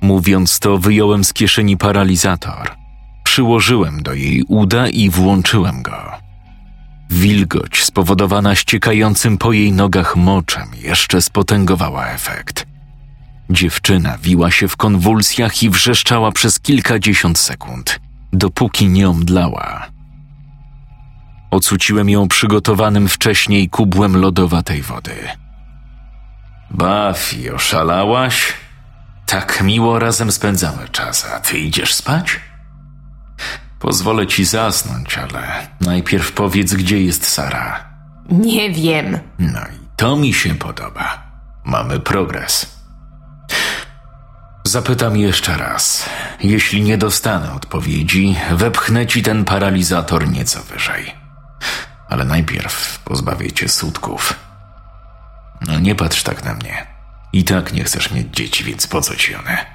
Mówiąc 0.00 0.58
to, 0.58 0.78
wyjąłem 0.78 1.24
z 1.24 1.32
kieszeni 1.32 1.76
paralizator. 1.76 2.70
Przyłożyłem 3.24 4.02
do 4.02 4.14
jej 4.14 4.42
uda 4.42 4.88
i 4.88 5.10
włączyłem 5.10 5.82
go. 5.82 6.12
Wilgoć 7.10 7.84
spowodowana 7.84 8.54
ściekającym 8.54 9.38
po 9.38 9.52
jej 9.52 9.72
nogach 9.72 10.16
moczem 10.16 10.68
jeszcze 10.82 11.22
spotęgowała 11.22 12.06
efekt. 12.06 12.66
Dziewczyna 13.50 14.18
wiła 14.18 14.50
się 14.50 14.68
w 14.68 14.76
konwulsjach 14.76 15.62
i 15.62 15.70
wrzeszczała 15.70 16.32
przez 16.32 16.60
kilkadziesiąt 16.60 17.38
sekund, 17.38 18.00
dopóki 18.32 18.88
nie 18.88 19.08
omdlała. 19.08 19.86
Ocuciłem 21.50 22.10
ją 22.10 22.28
przygotowanym 22.28 23.08
wcześniej 23.08 23.68
kubłem 23.68 24.16
lodowatej 24.16 24.82
wody. 24.82 25.14
Buffy, 26.70 27.54
oszalałaś? 27.54 28.52
Tak 29.30 29.62
miło 29.62 29.98
razem 29.98 30.32
spędzamy 30.32 30.88
czas, 30.88 31.26
a 31.34 31.40
ty 31.40 31.58
idziesz 31.58 31.94
spać? 31.94 32.40
Pozwolę 33.78 34.26
ci 34.26 34.44
zasnąć, 34.44 35.18
ale 35.18 35.66
najpierw 35.80 36.32
powiedz, 36.32 36.74
gdzie 36.74 37.02
jest 37.02 37.26
Sara. 37.26 37.84
Nie 38.30 38.70
wiem. 38.70 39.18
No 39.38 39.60
i 39.60 39.86
to 39.96 40.16
mi 40.16 40.34
się 40.34 40.54
podoba. 40.54 41.22
Mamy 41.64 42.00
progres. 42.00 42.80
Zapytam 44.64 45.16
jeszcze 45.16 45.56
raz. 45.56 46.08
Jeśli 46.40 46.82
nie 46.82 46.98
dostanę 46.98 47.52
odpowiedzi, 47.52 48.36
wepchnę 48.50 49.06
ci 49.06 49.22
ten 49.22 49.44
paralizator 49.44 50.28
nieco 50.28 50.62
wyżej. 50.62 51.14
Ale 52.08 52.24
najpierw 52.24 52.98
pozbawię 52.98 53.52
cię 53.52 53.68
sutków. 53.68 54.34
No 55.66 55.78
nie 55.78 55.94
patrz 55.94 56.22
tak 56.22 56.44
na 56.44 56.54
mnie. 56.54 56.99
I 57.32 57.44
tak 57.44 57.72
nie 57.72 57.84
chcesz 57.84 58.10
mieć 58.10 58.26
dzieci, 58.36 58.64
więc 58.64 58.86
po 58.86 59.00
co 59.00 59.16
ci 59.16 59.34
one? 59.34 59.66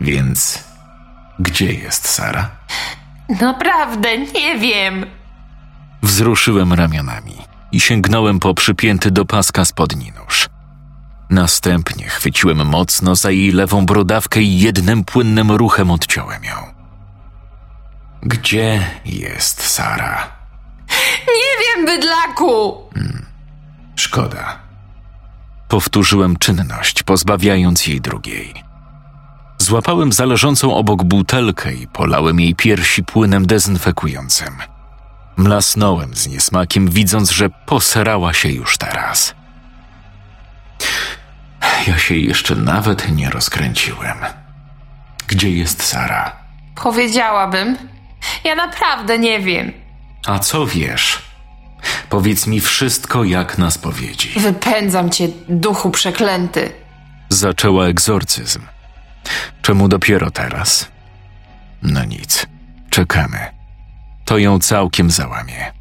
Więc 0.00 0.64
gdzie 1.38 1.72
jest 1.72 2.08
Sara? 2.08 2.50
Naprawdę 3.40 4.18
nie 4.18 4.58
wiem. 4.58 5.06
Wzruszyłem 6.02 6.72
ramionami 6.72 7.36
i 7.72 7.80
sięgnąłem 7.80 8.40
po 8.40 8.54
przypięty 8.54 9.10
do 9.10 9.24
paska 9.24 9.64
spodni 9.64 10.12
nóż. 10.12 10.48
Następnie 11.30 12.08
chwyciłem 12.08 12.66
mocno 12.66 13.16
za 13.16 13.30
jej 13.30 13.52
lewą 13.52 13.86
brodawkę 13.86 14.40
i 14.40 14.60
jednym 14.60 15.04
płynnym 15.04 15.50
ruchem 15.52 15.90
odciąłem 15.90 16.44
ją. 16.44 16.54
Gdzie 18.22 18.86
jest 19.04 19.62
Sara? 19.62 20.28
Nie 21.28 21.76
wiem, 21.76 21.86
bydlaku! 21.86 22.76
Szkoda. 23.96 24.58
Powtórzyłem 25.68 26.36
czynność, 26.36 27.02
pozbawiając 27.02 27.86
jej 27.86 28.00
drugiej. 28.00 28.54
Złapałem 29.58 30.12
zależącą 30.12 30.74
obok 30.74 31.04
butelkę 31.04 31.74
i 31.74 31.86
polałem 31.88 32.40
jej 32.40 32.54
piersi 32.54 33.04
płynem 33.04 33.46
dezynfekującym. 33.46 34.54
Mlasnąłem 35.36 36.14
z 36.14 36.26
niesmakiem, 36.28 36.90
widząc, 36.90 37.30
że 37.30 37.50
poserała 37.66 38.32
się 38.32 38.48
już 38.48 38.78
teraz. 38.78 39.34
Ja 41.86 41.98
się 41.98 42.14
jeszcze 42.14 42.56
nawet 42.56 43.12
nie 43.12 43.30
rozkręciłem. 43.30 44.18
Gdzie 45.26 45.50
jest 45.50 45.82
Sara? 45.82 46.32
Powiedziałabym. 46.82 47.76
Ja 48.44 48.54
naprawdę 48.54 49.18
nie 49.18 49.40
wiem. 49.40 49.72
A 50.26 50.38
co 50.38 50.66
wiesz? 50.66 51.22
Powiedz 52.10 52.46
mi 52.46 52.60
wszystko 52.60 53.24
jak 53.24 53.58
na 53.58 53.70
spowiedzi. 53.70 54.40
Wypędzam 54.40 55.10
cię, 55.10 55.28
duchu 55.48 55.90
przeklęty. 55.90 56.72
Zaczęła 57.28 57.86
egzorcyzm. 57.86 58.60
Czemu 59.62 59.88
dopiero 59.88 60.30
teraz? 60.30 60.88
No 61.82 62.04
nic, 62.04 62.46
czekamy. 62.90 63.38
To 64.24 64.38
ją 64.38 64.58
całkiem 64.58 65.10
załamie. 65.10 65.72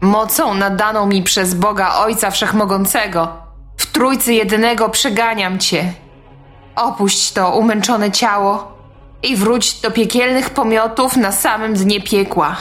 Mocą 0.00 0.54
nadaną 0.54 1.06
mi 1.06 1.22
przez 1.22 1.54
Boga 1.54 1.94
Ojca 1.94 2.30
Wszechmogącego, 2.30 3.32
w 3.76 3.86
Trójcy 3.86 4.34
Jedynego 4.34 4.88
przeganiam 4.88 5.58
cię. 5.58 5.92
Opuść 6.76 7.32
to 7.32 7.50
umęczone 7.50 8.10
ciało 8.10 8.78
i 9.22 9.36
wróć 9.36 9.80
do 9.80 9.90
piekielnych 9.90 10.50
pomiotów 10.50 11.16
na 11.16 11.32
samym 11.32 11.74
dnie 11.74 12.00
piekła. 12.02 12.56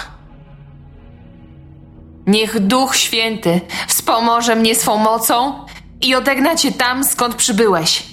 Niech 2.29 2.59
Duch 2.59 2.95
Święty 2.95 3.61
wspomoże 3.87 4.55
mnie 4.55 4.75
swą 4.75 4.97
mocą 4.97 5.65
i 6.01 6.15
odegna 6.15 6.55
cię 6.55 6.71
tam, 6.71 7.03
skąd 7.03 7.35
przybyłeś. 7.35 8.03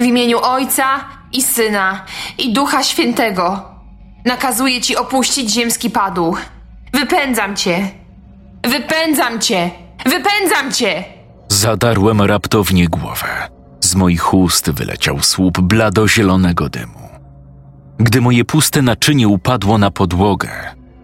W 0.00 0.04
imieniu 0.04 0.38
Ojca 0.42 0.86
i 1.32 1.42
Syna 1.42 2.04
i 2.38 2.52
Ducha 2.52 2.82
Świętego 2.82 3.62
nakazuję 4.24 4.80
ci 4.80 4.96
opuścić 4.96 5.50
ziemski 5.50 5.90
padł. 5.90 6.36
Wypędzam 6.92 7.56
cię! 7.56 7.90
Wypędzam 8.66 9.40
cię! 9.40 9.70
Wypędzam 10.06 10.72
cię! 10.72 11.04
Zadarłem 11.48 12.20
raptownie 12.20 12.88
głowę. 12.88 13.48
Z 13.80 13.94
moich 13.94 14.34
ust 14.34 14.70
wyleciał 14.70 15.22
słup 15.22 15.60
bladozielonego 15.60 16.68
dymu. 16.68 17.08
Gdy 17.98 18.20
moje 18.20 18.44
puste 18.44 18.82
naczynie 18.82 19.28
upadło 19.28 19.78
na 19.78 19.90
podłogę, 19.90 20.50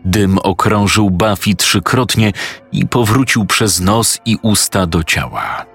dym 0.05 0.39
okrążył 0.39 1.11
Buffy 1.11 1.55
trzykrotnie 1.55 2.33
i 2.73 2.87
powrócił 2.87 3.45
przez 3.45 3.81
nos 3.81 4.19
i 4.25 4.39
usta 4.43 4.87
do 4.87 5.05
ciała. 5.05 5.67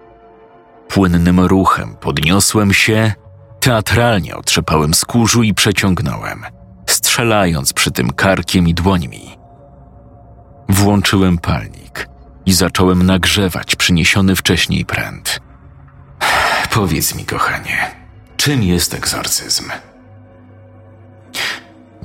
Płynnym 0.87 1.39
ruchem 1.39 1.95
podniosłem 1.95 2.73
się, 2.73 3.13
teatralnie 3.59 4.35
otrzepałem 4.35 4.93
z 4.93 5.05
kurzu 5.05 5.43
i 5.43 5.53
przeciągnąłem, 5.53 6.43
strzelając 6.85 7.73
przy 7.73 7.91
tym 7.91 8.11
karkiem 8.11 8.67
i 8.67 8.73
dłońmi. 8.73 9.37
Włączyłem 10.69 11.37
palnik 11.37 12.09
i 12.45 12.53
zacząłem 12.53 13.03
nagrzewać 13.03 13.75
przyniesiony 13.75 14.35
wcześniej 14.35 14.85
pręt. 14.85 15.39
Powiedz 16.71 17.15
mi, 17.15 17.25
kochanie, 17.25 17.91
czym 18.37 18.63
jest 18.63 18.93
egzorcyzm? 18.93 19.63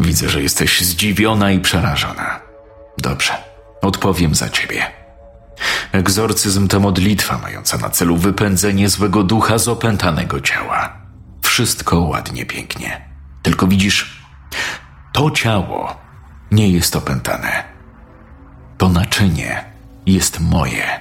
Widzę, 0.00 0.28
że 0.28 0.42
jesteś 0.42 0.80
zdziwiona 0.80 1.50
i 1.50 1.60
przerażona. 1.60 2.40
Dobrze, 2.98 3.32
odpowiem 3.82 4.34
za 4.34 4.48
ciebie. 4.48 4.86
Egzorcyzm 5.92 6.68
to 6.68 6.80
modlitwa 6.80 7.38
mająca 7.38 7.78
na 7.78 7.90
celu 7.90 8.16
wypędzenie 8.16 8.88
złego 8.88 9.22
ducha 9.22 9.58
z 9.58 9.68
opętanego 9.68 10.40
ciała. 10.40 10.96
Wszystko 11.42 12.00
ładnie, 12.00 12.46
pięknie. 12.46 13.00
Tylko 13.42 13.66
widzisz, 13.66 14.24
to 15.12 15.30
ciało 15.30 15.96
nie 16.50 16.70
jest 16.70 16.96
opętane. 16.96 17.64
To 18.78 18.88
naczynie 18.88 19.64
jest 20.06 20.40
moje. 20.40 21.00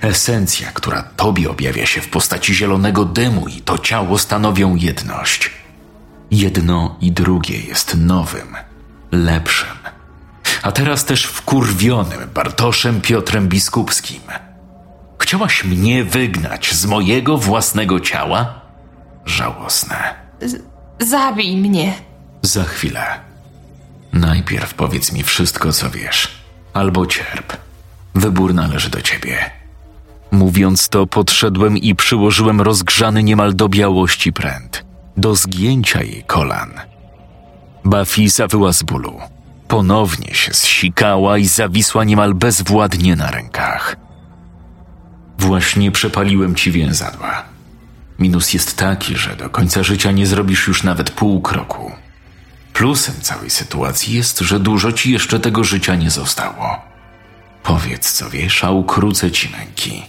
Esencja, 0.00 0.72
która 0.72 1.02
tobie 1.02 1.50
objawia 1.50 1.86
się 1.86 2.00
w 2.00 2.08
postaci 2.08 2.54
zielonego 2.54 3.04
dymu 3.04 3.48
i 3.48 3.60
to 3.60 3.78
ciało 3.78 4.18
stanowią 4.18 4.74
jedność. 4.74 5.50
Jedno 6.30 6.96
i 7.00 7.12
drugie 7.12 7.60
jest 7.60 7.96
nowym, 7.96 8.56
lepszym. 9.12 9.76
A 10.62 10.72
teraz 10.72 11.04
też 11.04 11.24
wkurwionym 11.24 12.18
Bartoszem 12.34 13.00
Piotrem 13.00 13.48
Biskupskim. 13.48 14.22
Chciałaś 15.22 15.64
mnie 15.64 16.04
wygnać 16.04 16.74
z 16.74 16.86
mojego 16.86 17.38
własnego 17.38 18.00
ciała? 18.00 18.60
Żałosne. 19.24 20.14
Zabij 21.00 21.56
mnie. 21.56 21.94
Za 22.42 22.64
chwilę. 22.64 23.20
Najpierw 24.12 24.74
powiedz 24.74 25.12
mi 25.12 25.22
wszystko, 25.22 25.72
co 25.72 25.90
wiesz, 25.90 26.28
albo 26.72 27.06
cierp. 27.06 27.56
Wybór 28.14 28.54
należy 28.54 28.90
do 28.90 29.02
ciebie. 29.02 29.50
Mówiąc 30.30 30.88
to, 30.88 31.06
podszedłem 31.06 31.78
i 31.78 31.94
przyłożyłem 31.94 32.60
rozgrzany 32.60 33.22
niemal 33.22 33.54
do 33.54 33.68
białości 33.68 34.32
pręt, 34.32 34.84
do 35.16 35.34
zgięcia 35.34 36.02
jej 36.02 36.24
kolan. 36.24 36.70
Buffy 37.84 38.28
zawyła 38.28 38.72
z 38.72 38.82
bólu. 38.82 39.20
Ponownie 39.68 40.34
się 40.34 40.54
zsikała 40.54 41.38
i 41.38 41.46
zawisła 41.46 42.04
niemal 42.04 42.34
bezwładnie 42.34 43.16
na 43.16 43.30
rękach. 43.30 43.96
Właśnie 45.38 45.90
przepaliłem 45.90 46.54
ci 46.54 46.72
więzadła. 46.72 47.44
Minus 48.18 48.52
jest 48.52 48.76
taki, 48.76 49.16
że 49.16 49.36
do 49.36 49.50
końca 49.50 49.82
życia 49.82 50.12
nie 50.12 50.26
zrobisz 50.26 50.66
już 50.66 50.82
nawet 50.82 51.10
pół 51.10 51.40
kroku. 51.40 51.92
Plusem 52.72 53.14
całej 53.20 53.50
sytuacji 53.50 54.14
jest, 54.14 54.38
że 54.38 54.60
dużo 54.60 54.92
ci 54.92 55.12
jeszcze 55.12 55.40
tego 55.40 55.64
życia 55.64 55.94
nie 55.94 56.10
zostało. 56.10 56.80
Powiedz, 57.62 58.12
co 58.12 58.30
wiesz, 58.30 58.64
a 58.64 58.70
ukrócę 58.70 59.30
ci 59.30 59.48
męki. 59.48 60.02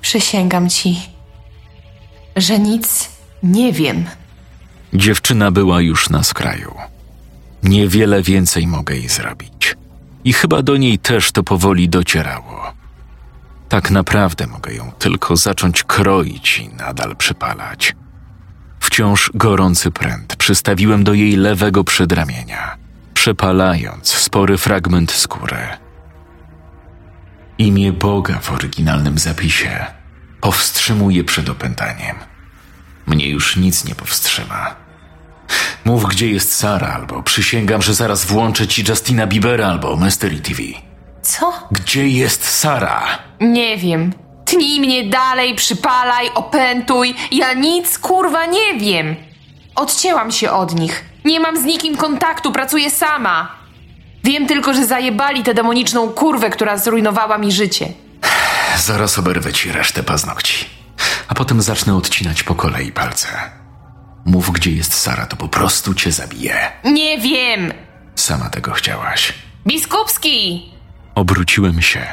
Przysięgam 0.00 0.70
ci, 0.70 1.00
że 2.36 2.58
nic 2.58 3.13
nie 3.44 3.72
wiem. 3.72 4.04
Dziewczyna 4.94 5.50
była 5.50 5.80
już 5.80 6.10
na 6.10 6.22
skraju. 6.22 6.74
Niewiele 7.62 8.22
więcej 8.22 8.66
mogę 8.66 8.96
jej 8.96 9.08
zrobić. 9.08 9.76
I 10.24 10.32
chyba 10.32 10.62
do 10.62 10.76
niej 10.76 10.98
też 10.98 11.32
to 11.32 11.42
powoli 11.42 11.88
docierało. 11.88 12.72
Tak 13.68 13.90
naprawdę 13.90 14.46
mogę 14.46 14.74
ją 14.74 14.92
tylko 14.98 15.36
zacząć 15.36 15.82
kroić 15.82 16.58
i 16.58 16.68
nadal 16.68 17.16
przypalać. 17.16 17.96
Wciąż 18.80 19.30
gorący 19.34 19.90
pręt 19.90 20.36
przystawiłem 20.36 21.04
do 21.04 21.14
jej 21.14 21.36
lewego 21.36 21.84
przedramienia, 21.84 22.76
przepalając 23.14 24.08
spory 24.08 24.58
fragment 24.58 25.12
skóry. 25.12 25.66
Imię 27.58 27.92
Boga 27.92 28.38
w 28.38 28.52
oryginalnym 28.52 29.18
zapisie 29.18 29.86
powstrzymuje 30.40 31.24
przed 31.24 31.48
opętaniem. 31.48 32.33
Mnie 33.06 33.28
już 33.28 33.56
nic 33.56 33.84
nie 33.84 33.94
powstrzyma. 33.94 34.74
Mów, 35.84 36.04
gdzie 36.08 36.28
jest 36.30 36.54
Sara, 36.54 36.88
albo 36.94 37.22
przysięgam, 37.22 37.82
że 37.82 37.94
zaraz 37.94 38.24
włączę 38.24 38.66
ci 38.66 38.84
Justina 38.88 39.26
Biebera 39.26 39.68
albo 39.68 39.96
Mystery 39.96 40.40
TV. 40.40 40.62
Co? 41.22 41.52
Gdzie 41.70 42.08
jest 42.08 42.48
Sara? 42.58 43.02
Nie 43.40 43.76
wiem. 43.76 44.12
Tnij 44.44 44.80
mnie 44.80 45.04
dalej, 45.04 45.54
przypalaj, 45.54 46.30
opętuj. 46.34 47.14
Ja 47.32 47.52
nic 47.54 47.98
kurwa 47.98 48.46
nie 48.46 48.74
wiem. 48.80 49.16
Odcięłam 49.74 50.32
się 50.32 50.50
od 50.50 50.74
nich. 50.74 51.04
Nie 51.24 51.40
mam 51.40 51.60
z 51.62 51.64
nikim 51.64 51.96
kontaktu, 51.96 52.52
pracuję 52.52 52.90
sama. 52.90 53.54
Wiem 54.24 54.46
tylko, 54.46 54.74
że 54.74 54.86
zajebali 54.86 55.42
tę 55.42 55.54
demoniczną 55.54 56.08
kurwę, 56.08 56.50
która 56.50 56.76
zrujnowała 56.76 57.38
mi 57.38 57.52
życie. 57.52 57.88
Zaraz 58.78 59.18
oberwę 59.18 59.52
ci 59.52 59.72
resztę 59.72 60.02
paznokci, 60.02 60.64
a 61.28 61.34
potem 61.34 61.62
zacznę 61.62 61.96
odcinać 61.96 62.42
po 62.42 62.54
kolei 62.54 62.92
palce. 62.92 63.28
Mów, 64.24 64.50
gdzie 64.50 64.70
jest 64.70 64.94
Sara, 64.94 65.26
to 65.26 65.36
po 65.36 65.48
prostu 65.48 65.94
cię 65.94 66.12
zabiję. 66.12 66.56
Nie 66.84 67.18
wiem. 67.18 67.72
Sama 68.14 68.50
tego 68.50 68.72
chciałaś. 68.72 69.34
Biskupski! 69.66 70.62
Obróciłem 71.14 71.82
się. 71.82 72.06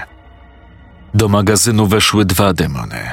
Do 1.14 1.30
magazynu 1.30 1.88
weszły 1.88 2.26
dwa 2.26 2.54
demony. 2.54 3.12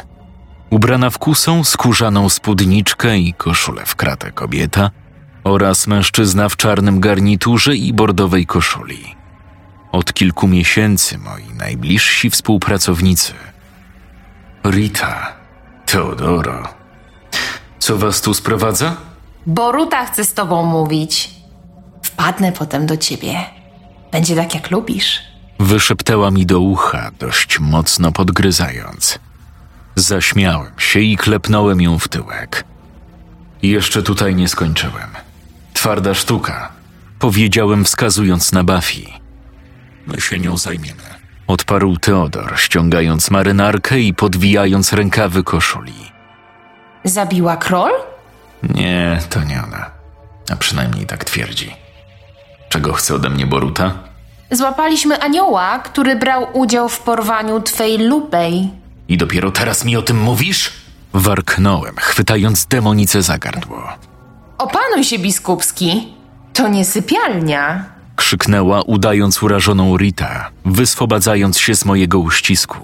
Ubrana 0.71 1.11
w 1.11 1.19
kusą, 1.19 1.65
skórzaną 1.65 2.29
spódniczkę 2.29 3.19
i 3.19 3.35
koszulę 3.35 3.83
w 3.87 3.97
kratę 3.97 4.33
kobieta 4.33 4.91
oraz 5.45 5.87
mężczyzna 5.87 6.49
w 6.49 6.57
czarnym 6.57 7.01
garniturze 7.01 7.77
i 7.77 7.93
bordowej 7.93 8.47
koszuli. 8.47 9.15
Od 9.93 10.13
kilku 10.13 10.49
miesięcy 10.49 11.19
moi 11.19 11.45
najbliżsi 11.59 12.31
współpracownicy. 12.31 13.33
Rita, 14.65 15.38
Teodoro. 15.91 16.69
Co 17.79 17.99
was 17.99 18.21
tu 18.21 18.35
sprowadza? 18.35 18.97
Boruta 19.47 20.07
chce 20.07 20.25
z 20.25 20.35
tobą 20.35 20.63
mówić. 20.65 21.31
Wpadnę 22.03 22.53
potem 22.53 22.87
do 22.87 22.97
ciebie. 22.97 23.35
Będzie 24.13 24.37
tak, 24.37 24.55
jak 24.55 24.71
lubisz. 24.71 25.21
Wyszeptała 25.61 26.31
mi 26.31 26.47
do 26.47 26.61
ucha, 26.61 27.11
dość 27.19 27.59
mocno 27.61 28.13
podgryzając. 28.13 29.19
Zaśmiałem 29.95 30.73
się 30.79 31.01
i 31.01 31.17
klepnąłem 31.17 31.81
ją 31.81 31.99
w 31.99 32.09
tyłek. 32.09 32.65
Jeszcze 33.63 34.03
tutaj 34.03 34.35
nie 34.35 34.49
skończyłem. 34.49 35.11
Twarda 35.75 36.15
sztuka, 36.15 36.73
powiedziałem 37.19 37.85
wskazując 37.85 38.53
na 38.53 38.65
Buffy. 38.65 39.03
My 40.07 40.21
się 40.21 40.39
nią 40.39 40.57
zajmiemy. 40.57 41.18
Odparł 41.49 41.97
Teodor, 41.97 42.53
ściągając 42.57 43.31
marynarkę 43.31 44.01
i 44.01 44.15
podwijając 44.15 44.93
rękawy 44.93 45.43
koszuli. 45.45 46.13
Zabiła 47.05 47.57
król? 47.57 47.91
Nie, 48.63 49.21
to 49.31 49.45
nie 49.45 49.63
ona. 49.67 49.91
A 50.53 50.57
przynajmniej 50.57 51.07
tak 51.07 51.25
twierdzi. 51.25 51.75
Czego 52.69 52.93
chce 52.93 53.15
ode 53.15 53.31
mnie 53.31 53.47
Boruta? 53.47 53.93
Złapaliśmy 54.51 55.21
anioła, 55.23 55.79
który 55.79 56.17
brał 56.17 56.47
udział 56.53 56.89
w 56.89 57.01
porwaniu 57.01 57.61
twej 57.61 57.99
lubej. 57.99 58.71
I 59.09 59.17
dopiero 59.17 59.51
teraz 59.51 59.85
mi 59.85 59.97
o 59.97 60.03
tym 60.03 60.19
mówisz? 60.21 60.73
Warknąłem, 61.13 61.97
chwytając 61.97 62.67
demonicę 62.67 63.23
za 63.23 63.39
gardło. 63.39 63.83
Opanuj 64.59 65.05
się, 65.05 65.19
biskupski. 65.19 66.09
To 66.55 66.69
nie 66.69 66.85
sypialnia. 66.85 67.85
Krzyknęła, 68.19 68.83
udając 68.83 69.43
urażoną 69.43 69.97
Rita, 69.97 70.51
wyswobadzając 70.65 71.59
się 71.59 71.75
z 71.75 71.85
mojego 71.85 72.19
uścisku. 72.19 72.79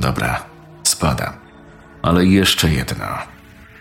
Dobra, 0.00 0.42
spadam. 0.82 1.32
Ale 2.02 2.26
jeszcze 2.26 2.70
jedno. 2.70 3.06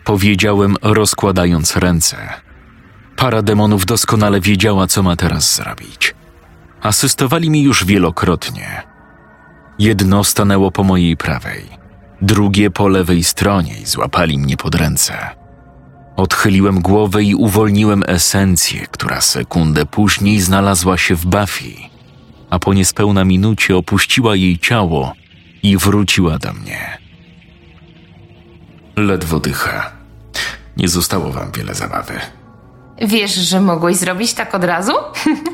Powiedziałem, 0.04 0.76
rozkładając 0.82 1.78
ręce. 1.78 2.18
Para 3.16 3.42
demonów 3.42 3.86
doskonale 3.86 4.42
wiedziała, 4.42 4.88
co 4.88 5.04
ma 5.04 5.16
teraz 5.16 5.56
zrobić. 5.56 6.16
Asystowali 6.82 7.50
mi 7.50 7.64
już 7.64 7.86
wielokrotnie. 7.86 8.82
Jedno 9.80 10.24
stanęło 10.24 10.72
po 10.72 10.84
mojej 10.84 11.18
prawej, 11.18 11.70
drugie 12.22 12.72
po 12.72 12.88
lewej 12.88 13.24
stronie 13.24 13.80
i 13.82 13.86
złapali 13.86 14.40
mnie 14.40 14.58
pod 14.58 14.76
ręce. 14.76 15.41
Odchyliłem 16.16 16.80
głowę 16.82 17.24
i 17.24 17.36
uwolniłem 17.36 18.04
esencję, 18.08 18.88
która 18.92 19.22
sekundę 19.22 19.86
później 19.86 20.40
znalazła 20.42 20.98
się 20.98 21.16
w 21.16 21.26
Buffy, 21.26 21.74
a 22.50 22.60
po 22.60 22.74
niespełna 22.74 23.26
minucie 23.26 23.78
opuściła 23.78 24.36
jej 24.36 24.60
ciało 24.60 25.14
i 25.64 25.78
wróciła 25.78 26.38
do 26.40 26.54
mnie. 26.54 26.98
Ledwo 28.96 29.40
dycha. 29.40 29.92
Nie 30.78 30.88
zostało 30.88 31.32
wam 31.32 31.52
wiele 31.52 31.76
zabawy. 31.76 32.14
Wiesz, 33.02 33.36
że 33.36 33.62
mogłeś 33.62 33.98
zrobić 33.98 34.34
tak 34.34 34.56
od 34.56 34.64
razu? 34.64 34.94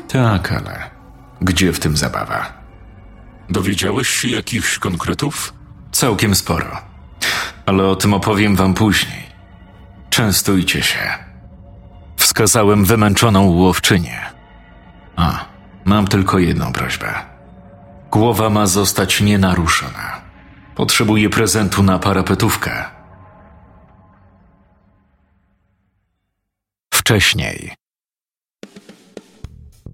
Tak, 0.08 0.52
ale 0.52 0.90
gdzie 1.40 1.72
w 1.72 1.80
tym 1.80 1.96
zabawa? 1.96 2.52
Dowiedziałeś 3.50 4.08
się 4.08 4.28
jakichś 4.28 4.78
konkretów? 4.78 5.52
Całkiem 5.92 6.34
sporo. 6.34 6.76
Ale 7.66 7.84
o 7.86 7.96
tym 7.96 8.14
opowiem 8.14 8.56
wam 8.56 8.74
później. 8.74 9.27
Częstujcie 10.18 10.82
się. 10.82 10.98
Wskazałem 12.16 12.84
wymęczoną 12.84 13.50
łowczynię. 13.50 14.20
A, 15.16 15.44
mam 15.84 16.08
tylko 16.08 16.38
jedną 16.38 16.72
prośbę. 16.72 17.14
Głowa 18.10 18.50
ma 18.50 18.66
zostać 18.66 19.20
nienaruszona. 19.20 20.20
Potrzebuję 20.74 21.30
prezentu 21.30 21.82
na 21.82 21.98
parapetówkę. 21.98 22.84
Wcześniej. 26.94 27.72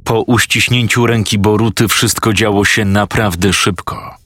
Po 0.04 0.22
uściśnięciu 0.22 1.06
ręki 1.06 1.38
Boruty 1.38 1.88
wszystko 1.88 2.32
działo 2.32 2.64
się 2.64 2.84
naprawdę 2.84 3.52
szybko. 3.52 4.16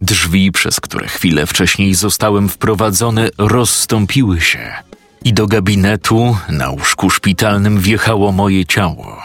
Drzwi, 0.00 0.52
przez 0.52 0.80
które 0.80 1.08
chwilę 1.08 1.46
wcześniej 1.46 1.94
zostałem 1.94 2.48
wprowadzony, 2.48 3.30
rozstąpiły 3.38 4.40
się 4.40 4.85
i 5.26 5.32
do 5.32 5.46
gabinetu 5.46 6.36
na 6.48 6.70
łóżku 6.70 7.10
szpitalnym 7.10 7.80
wjechało 7.80 8.32
moje 8.32 8.66
ciało. 8.66 9.22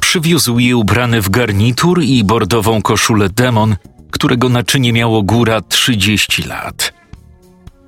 Przywiózł 0.00 0.58
je 0.58 0.76
ubrany 0.76 1.22
w 1.22 1.30
garnitur 1.30 2.02
i 2.02 2.24
bordową 2.24 2.82
koszulę 2.82 3.28
demon, 3.28 3.76
którego 4.10 4.48
naczynie 4.48 4.92
miało 4.92 5.22
góra 5.22 5.60
30 5.60 6.42
lat. 6.42 6.92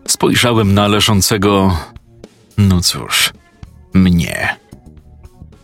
Spojrzałem 0.09 0.75
na 0.75 0.89
leżącego, 0.89 1.77
no 2.59 2.81
cóż, 2.81 3.33
mnie. 3.95 4.57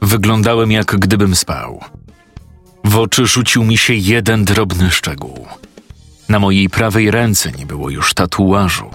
Wyglądałem 0.03 0.73
jak 0.73 0.97
gdybym 0.97 1.37
spał. 1.37 1.81
W 2.85 2.99
oczy 2.99 3.27
rzucił 3.27 3.65
mi 3.65 3.79
się 3.79 3.95
jeden 3.95 4.45
drobny 4.45 4.91
szczegół. 4.91 5.47
Na 6.29 6.39
mojej 6.39 6.69
prawej 6.69 7.11
ręce 7.11 7.53
nie 7.53 7.67
było 7.67 7.91
już 7.91 8.15
tatuażu, 8.15 8.91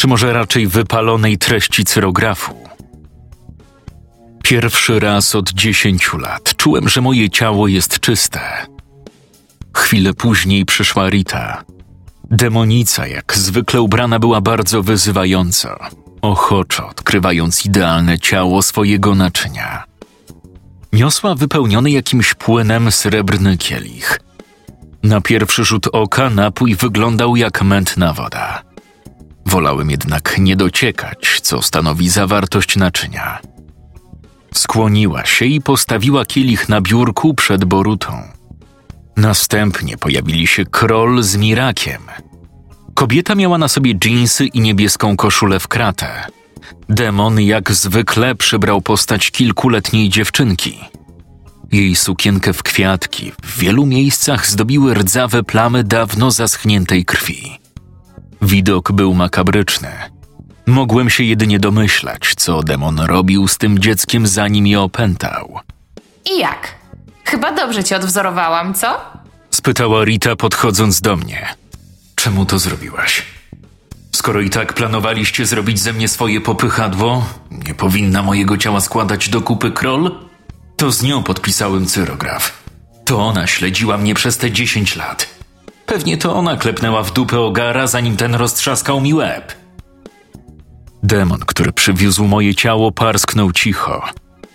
czy 0.00 0.08
może 0.08 0.32
raczej 0.32 0.66
wypalonej 0.66 1.38
treści 1.38 1.84
cyrografu. 1.84 2.54
Pierwszy 4.44 5.00
raz 5.00 5.34
od 5.34 5.50
dziesięciu 5.52 6.18
lat 6.18 6.56
czułem, 6.56 6.88
że 6.88 7.00
moje 7.00 7.30
ciało 7.30 7.68
jest 7.68 8.00
czyste. 8.00 8.40
Chwilę 9.76 10.14
później 10.14 10.64
przyszła 10.64 11.10
Rita. 11.10 11.64
Demonica, 12.30 13.06
jak 13.06 13.36
zwykle 13.36 13.80
ubrana, 13.80 14.18
była 14.18 14.40
bardzo 14.40 14.82
wyzywająco, 14.82 15.78
ochoczo 16.22 16.88
odkrywając 16.88 17.66
idealne 17.66 18.18
ciało 18.18 18.62
swojego 18.62 19.14
naczynia. 19.14 19.84
Niosła 20.92 21.34
wypełniony 21.34 21.90
jakimś 21.90 22.34
płynem 22.34 22.92
srebrny 22.92 23.58
kielich. 23.58 24.20
Na 25.02 25.20
pierwszy 25.20 25.64
rzut 25.64 25.86
oka 25.92 26.30
napój 26.30 26.74
wyglądał 26.74 27.36
jak 27.36 27.62
mętna 27.62 28.12
woda. 28.12 28.69
Wolałem 29.46 29.90
jednak 29.90 30.38
nie 30.38 30.56
dociekać, 30.56 31.40
co 31.42 31.62
stanowi 31.62 32.08
zawartość 32.08 32.76
naczynia. 32.76 33.38
Skłoniła 34.54 35.26
się 35.26 35.44
i 35.44 35.60
postawiła 35.60 36.24
kielich 36.24 36.68
na 36.68 36.80
biurku 36.80 37.34
przed 37.34 37.64
Borutą. 37.64 38.22
Następnie 39.16 39.96
pojawili 39.96 40.46
się 40.46 40.64
król 40.64 41.22
z 41.22 41.36
Mirakiem. 41.36 42.02
Kobieta 42.94 43.34
miała 43.34 43.58
na 43.58 43.68
sobie 43.68 43.94
dżinsy 43.94 44.46
i 44.46 44.60
niebieską 44.60 45.16
koszulę 45.16 45.60
w 45.60 45.68
kratę. 45.68 46.26
Demon 46.88 47.40
jak 47.40 47.72
zwykle 47.72 48.34
przybrał 48.34 48.82
postać 48.82 49.30
kilkuletniej 49.30 50.08
dziewczynki. 50.08 50.78
Jej 51.72 51.96
sukienkę 51.96 52.52
w 52.52 52.62
kwiatki 52.62 53.32
w 53.42 53.58
wielu 53.58 53.86
miejscach 53.86 54.46
zdobiły 54.46 54.94
rdzawe 54.94 55.42
plamy 55.42 55.84
dawno 55.84 56.30
zaschniętej 56.30 57.04
krwi. 57.04 57.58
Widok 58.42 58.92
był 58.92 59.14
makabryczny. 59.14 59.88
Mogłem 60.66 61.10
się 61.10 61.24
jedynie 61.24 61.58
domyślać, 61.58 62.34
co 62.36 62.62
demon 62.62 63.00
robił 63.00 63.48
z 63.48 63.58
tym 63.58 63.78
dzieckiem, 63.78 64.26
zanim 64.26 64.66
je 64.66 64.80
opętał. 64.80 65.58
I 66.34 66.38
jak? 66.38 66.74
Chyba 67.24 67.52
dobrze 67.52 67.84
cię 67.84 67.96
odwzorowałam, 67.96 68.74
co? 68.74 69.00
Spytała 69.50 70.04
Rita, 70.04 70.36
podchodząc 70.36 71.00
do 71.00 71.16
mnie. 71.16 71.48
Czemu 72.14 72.46
to 72.46 72.58
zrobiłaś? 72.58 73.22
Skoro 74.12 74.40
i 74.40 74.50
tak 74.50 74.72
planowaliście 74.72 75.46
zrobić 75.46 75.78
ze 75.80 75.92
mnie 75.92 76.08
swoje 76.08 76.40
popychadło, 76.40 77.26
nie 77.50 77.74
powinna 77.74 78.22
mojego 78.22 78.56
ciała 78.56 78.80
składać 78.80 79.28
do 79.28 79.40
kupy 79.40 79.70
krol? 79.70 80.18
To 80.76 80.92
z 80.92 81.02
nią 81.02 81.22
podpisałem 81.22 81.86
cyrograf. 81.86 82.62
To 83.04 83.18
ona 83.26 83.46
śledziła 83.46 83.98
mnie 83.98 84.14
przez 84.14 84.36
te 84.38 84.50
10 84.50 84.96
lat. 84.96 85.39
Pewnie 85.90 86.16
to 86.16 86.36
ona 86.36 86.56
klepnęła 86.56 87.02
w 87.02 87.12
dupę 87.12 87.40
ogara, 87.40 87.86
zanim 87.86 88.16
ten 88.16 88.34
roztrzaskał 88.34 89.00
mi 89.00 89.14
łeb. 89.14 89.52
Demon, 91.02 91.40
który 91.46 91.72
przywiózł 91.72 92.24
moje 92.24 92.54
ciało, 92.54 92.92
parsknął 92.92 93.52
cicho. 93.52 94.02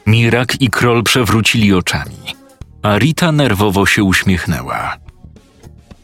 Mirak 0.06 0.62
i 0.62 0.70
król 0.70 1.04
przewrócili 1.04 1.74
oczami, 1.74 2.36
a 2.84 2.98
Rita 2.98 3.32
nerwowo 3.32 3.86
się 3.86 4.04
uśmiechnęła. 4.04 4.98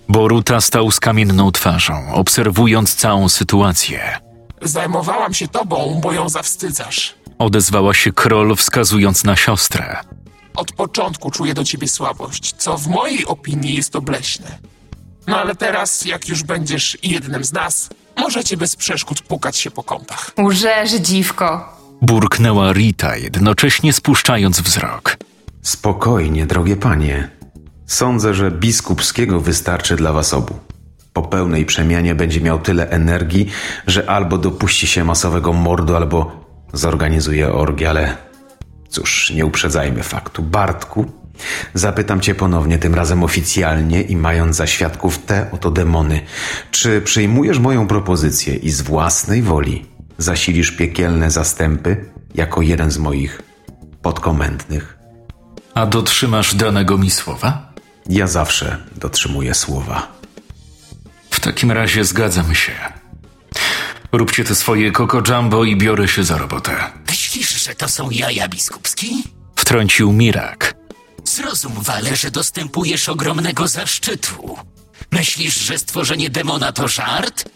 Boruta 0.09 0.61
stał 0.61 0.91
z 0.91 0.99
kamienną 0.99 1.51
twarzą, 1.51 2.13
obserwując 2.13 2.95
całą 2.95 3.29
sytuację. 3.29 4.19
Zajmowałam 4.61 5.33
się 5.33 5.47
tobą, 5.47 5.99
bo 6.03 6.11
ją 6.11 6.29
zawstydzasz. 6.29 7.15
Odezwała 7.39 7.93
się 7.93 8.11
król, 8.11 8.55
wskazując 8.55 9.23
na 9.23 9.35
siostrę. 9.35 9.97
Od 10.55 10.71
początku 10.71 11.31
czuję 11.31 11.53
do 11.53 11.63
ciebie 11.63 11.87
słabość, 11.87 12.53
co 12.57 12.77
w 12.77 12.87
mojej 12.87 13.25
opinii 13.25 13.75
jest 13.75 13.95
obleśne. 13.95 14.57
No 15.27 15.37
ale 15.37 15.55
teraz, 15.55 16.05
jak 16.05 16.27
już 16.29 16.43
będziesz 16.43 16.97
jednym 17.03 17.43
z 17.43 17.53
nas, 17.53 17.89
możecie 18.17 18.57
bez 18.57 18.75
przeszkód 18.75 19.21
pukać 19.21 19.57
się 19.57 19.71
po 19.71 19.83
kątach. 19.83 20.31
Łżesz, 20.39 20.91
dziwko. 20.91 21.77
Burknęła 22.01 22.73
Rita, 22.73 23.17
jednocześnie 23.17 23.93
spuszczając 23.93 24.61
wzrok. 24.61 25.17
Spokojnie, 25.61 26.45
drogie 26.45 26.75
panie. 26.75 27.29
Sądzę, 27.85 28.33
że 28.33 28.51
biskupskiego 28.51 29.39
wystarczy 29.39 29.95
dla 29.95 30.13
was 30.13 30.33
obu. 30.33 30.59
Po 31.13 31.21
pełnej 31.21 31.65
przemianie 31.65 32.15
będzie 32.15 32.41
miał 32.41 32.59
tyle 32.59 32.89
energii, 32.89 33.47
że 33.87 34.09
albo 34.09 34.37
dopuści 34.37 34.87
się 34.87 35.03
masowego 35.03 35.53
mordu, 35.53 35.95
albo 35.95 36.45
zorganizuje 36.73 37.53
orgię, 37.53 37.89
ale 37.89 38.17
cóż, 38.89 39.31
nie 39.35 39.45
uprzedzajmy 39.45 40.03
faktu. 40.03 40.43
Bartku, 40.43 41.11
zapytam 41.73 42.21
cię 42.21 42.35
ponownie, 42.35 42.77
tym 42.77 42.95
razem 42.95 43.23
oficjalnie 43.23 44.01
i 44.01 44.15
mając 44.15 44.55
za 44.55 44.67
świadków 44.67 45.19
te 45.19 45.51
oto 45.51 45.71
demony. 45.71 46.21
Czy 46.71 47.01
przyjmujesz 47.01 47.59
moją 47.59 47.87
propozycję 47.87 48.55
i 48.55 48.69
z 48.69 48.81
własnej 48.81 49.41
woli 49.41 49.85
zasilisz 50.17 50.71
piekielne 50.71 51.31
zastępy 51.31 52.05
jako 52.35 52.61
jeden 52.61 52.91
z 52.91 52.97
moich 52.97 53.41
podkomendnych? 54.01 54.97
A 55.73 55.85
dotrzymasz 55.85 56.55
danego 56.55 56.97
mi 56.97 57.11
słowa? 57.11 57.73
Ja 58.09 58.27
zawsze 58.27 58.77
dotrzymuję 58.95 59.53
słowa. 59.53 60.07
W 61.29 61.39
takim 61.39 61.71
razie 61.71 62.05
zgadzam 62.05 62.55
się. 62.55 62.71
Róbcie 64.11 64.43
te 64.43 64.55
swoje 64.55 64.91
koko 64.91 65.23
jumbo 65.29 65.63
i 65.63 65.75
biorę 65.75 66.07
się 66.07 66.23
za 66.23 66.37
robotę. 66.37 66.75
Myślisz, 67.09 67.63
że 67.63 67.75
to 67.75 67.87
są 67.87 68.09
jaja 68.09 68.47
biskupski? 68.47 69.23
Wtrącił 69.55 70.13
Mirak. 70.13 70.73
Zrozum, 71.31 71.73
Wale, 71.77 72.15
że 72.15 72.31
dostępujesz 72.31 73.09
ogromnego 73.09 73.67
zaszczytu. 73.67 74.57
Myślisz, 75.11 75.55
że 75.55 75.77
stworzenie 75.77 76.29
demona 76.29 76.71
to 76.71 76.87
żart? 76.87 77.49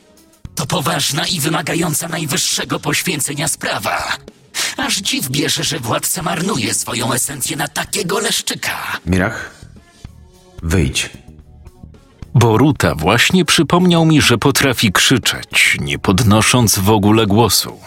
To 0.55 0.65
poważna 0.65 1.27
i 1.27 1.39
wymagająca 1.39 2.07
najwyższego 2.07 2.79
poświęcenia 2.79 3.47
sprawa. 3.47 4.17
Aż 4.77 4.97
dziw 4.97 5.29
bierze, 5.29 5.63
że 5.63 5.79
władca 5.79 6.21
marnuje 6.21 6.73
swoją 6.73 7.13
esencję 7.13 7.57
na 7.57 7.67
takiego 7.67 8.19
leszczyka. 8.19 8.99
Mirach, 9.05 9.51
wyjdź. 10.63 11.09
Boruta 12.35 12.95
właśnie 12.95 13.45
przypomniał 13.45 14.05
mi, 14.05 14.21
że 14.21 14.37
potrafi 14.37 14.91
krzyczeć, 14.91 15.77
nie 15.79 15.99
podnosząc 15.99 16.79
w 16.79 16.89
ogóle 16.89 17.27
głosu. 17.27 17.79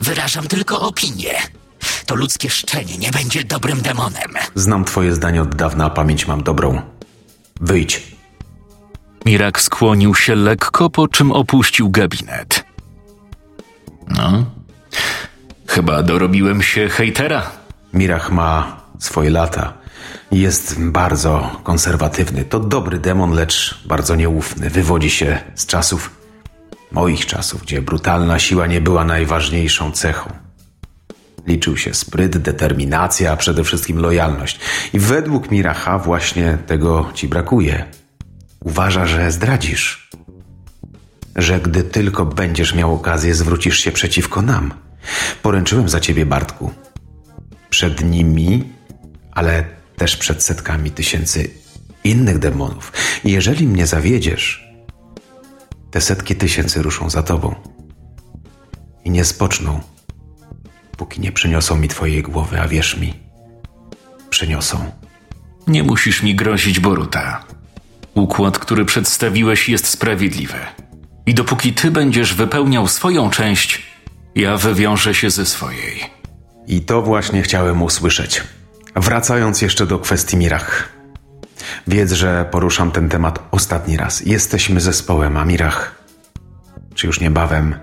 Wyrażam 0.00 0.48
tylko 0.48 0.80
opinię. 0.80 1.59
To 2.06 2.14
ludzkie 2.14 2.50
szczenie 2.50 2.98
nie 2.98 3.10
będzie 3.10 3.44
dobrym 3.44 3.80
demonem. 3.80 4.30
Znam 4.54 4.84
twoje 4.84 5.14
zdanie 5.14 5.42
od 5.42 5.54
dawna, 5.54 5.84
a 5.84 5.90
pamięć 5.90 6.26
mam 6.26 6.42
dobrą. 6.42 6.82
Wyjdź. 7.60 8.02
Mirak 9.26 9.60
skłonił 9.60 10.14
się 10.14 10.34
lekko, 10.34 10.90
po 10.90 11.08
czym 11.08 11.32
opuścił 11.32 11.90
gabinet. 11.90 12.64
No, 14.08 14.44
chyba 15.66 16.02
dorobiłem 16.02 16.62
się 16.62 16.88
hejtera. 16.88 17.50
Mirach 17.94 18.32
ma 18.32 18.80
swoje 18.98 19.30
lata. 19.30 19.72
Jest 20.32 20.80
bardzo 20.80 21.60
konserwatywny. 21.62 22.44
To 22.44 22.60
dobry 22.60 22.98
demon, 22.98 23.32
lecz 23.32 23.84
bardzo 23.86 24.16
nieufny. 24.16 24.70
Wywodzi 24.70 25.10
się 25.10 25.38
z 25.54 25.66
czasów, 25.66 26.10
moich 26.92 27.26
czasów, 27.26 27.62
gdzie 27.62 27.82
brutalna 27.82 28.38
siła 28.38 28.66
nie 28.66 28.80
była 28.80 29.04
najważniejszą 29.04 29.92
cechą. 29.92 30.30
Liczył 31.46 31.76
się 31.76 31.94
spryt, 31.94 32.38
determinacja, 32.38 33.32
a 33.32 33.36
przede 33.36 33.64
wszystkim 33.64 33.98
lojalność. 33.98 34.60
I 34.92 34.98
według 34.98 35.50
Miracha 35.50 35.98
właśnie 35.98 36.58
tego 36.66 37.10
ci 37.14 37.28
brakuje. 37.28 37.84
Uważa, 38.64 39.06
że 39.06 39.32
zdradzisz. 39.32 40.10
Że 41.36 41.60
gdy 41.60 41.82
tylko 41.82 42.26
będziesz 42.26 42.74
miał 42.74 42.94
okazję, 42.94 43.34
zwrócisz 43.34 43.78
się 43.78 43.92
przeciwko 43.92 44.42
nam. 44.42 44.74
Poręczyłem 45.42 45.88
za 45.88 46.00
ciebie, 46.00 46.26
Bartku. 46.26 46.70
Przed 47.70 48.04
nimi, 48.04 48.72
ale 49.32 49.64
też 49.96 50.16
przed 50.16 50.42
setkami 50.42 50.90
tysięcy 50.90 51.50
innych 52.04 52.38
demonów. 52.38 52.92
I 53.24 53.30
jeżeli 53.32 53.66
mnie 53.66 53.86
zawiedziesz, 53.86 54.70
te 55.90 56.00
setki 56.00 56.36
tysięcy 56.36 56.82
ruszą 56.82 57.10
za 57.10 57.22
tobą. 57.22 57.54
I 59.04 59.10
nie 59.10 59.24
spoczną, 59.24 59.80
póki 61.00 61.20
nie 61.20 61.32
przyniosą 61.32 61.76
mi 61.76 61.88
twojej 61.88 62.22
głowy, 62.22 62.60
a 62.60 62.68
wierz 62.68 62.96
mi, 62.96 63.14
przyniosą. 64.30 64.90
Nie 65.66 65.82
musisz 65.82 66.22
mi 66.22 66.34
grozić, 66.34 66.80
Boruta. 66.80 67.44
Układ, 68.14 68.58
który 68.58 68.84
przedstawiłeś, 68.84 69.68
jest 69.68 69.86
sprawiedliwy. 69.86 70.58
I 71.26 71.34
dopóki 71.34 71.72
ty 71.72 71.90
będziesz 71.90 72.34
wypełniał 72.34 72.88
swoją 72.88 73.30
część, 73.30 73.82
ja 74.34 74.56
wywiążę 74.56 75.14
się 75.14 75.30
ze 75.30 75.46
swojej. 75.46 76.04
I 76.66 76.80
to 76.80 77.02
właśnie 77.02 77.42
chciałem 77.42 77.82
usłyszeć. 77.82 78.42
Wracając 78.96 79.62
jeszcze 79.62 79.86
do 79.86 79.98
kwestii 79.98 80.36
Mirach. 80.36 80.92
Wiedz, 81.88 82.12
że 82.12 82.48
poruszam 82.50 82.90
ten 82.90 83.08
temat 83.08 83.48
ostatni 83.50 83.96
raz. 83.96 84.26
Jesteśmy 84.26 84.80
zespołem, 84.80 85.36
a 85.36 85.44
Mirach, 85.44 86.04
czy 86.94 87.06
już 87.06 87.20
niebawem, 87.20 87.74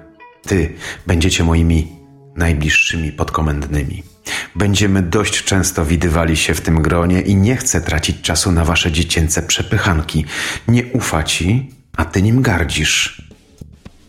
ty 0.48 0.74
będziecie 1.08 1.44
moimi 1.44 1.97
najbliższymi 2.38 3.12
podkomendnymi. 3.12 4.04
Będziemy 4.56 5.02
dość 5.02 5.44
często 5.44 5.86
widywali 5.86 6.38
się 6.38 6.54
w 6.54 6.62
tym 6.62 6.82
gronie 6.82 7.22
i 7.22 7.36
nie 7.36 7.56
chcę 7.56 7.82
tracić 7.82 8.22
czasu 8.22 8.52
na 8.52 8.66
wasze 8.66 8.92
dziecięce 8.92 9.42
przepychanki. 9.44 10.26
Nie 10.68 10.86
ufa 10.86 11.24
ci, 11.24 11.72
a 11.98 12.06
ty 12.06 12.22
nim 12.22 12.42
gardzisz. 12.42 13.22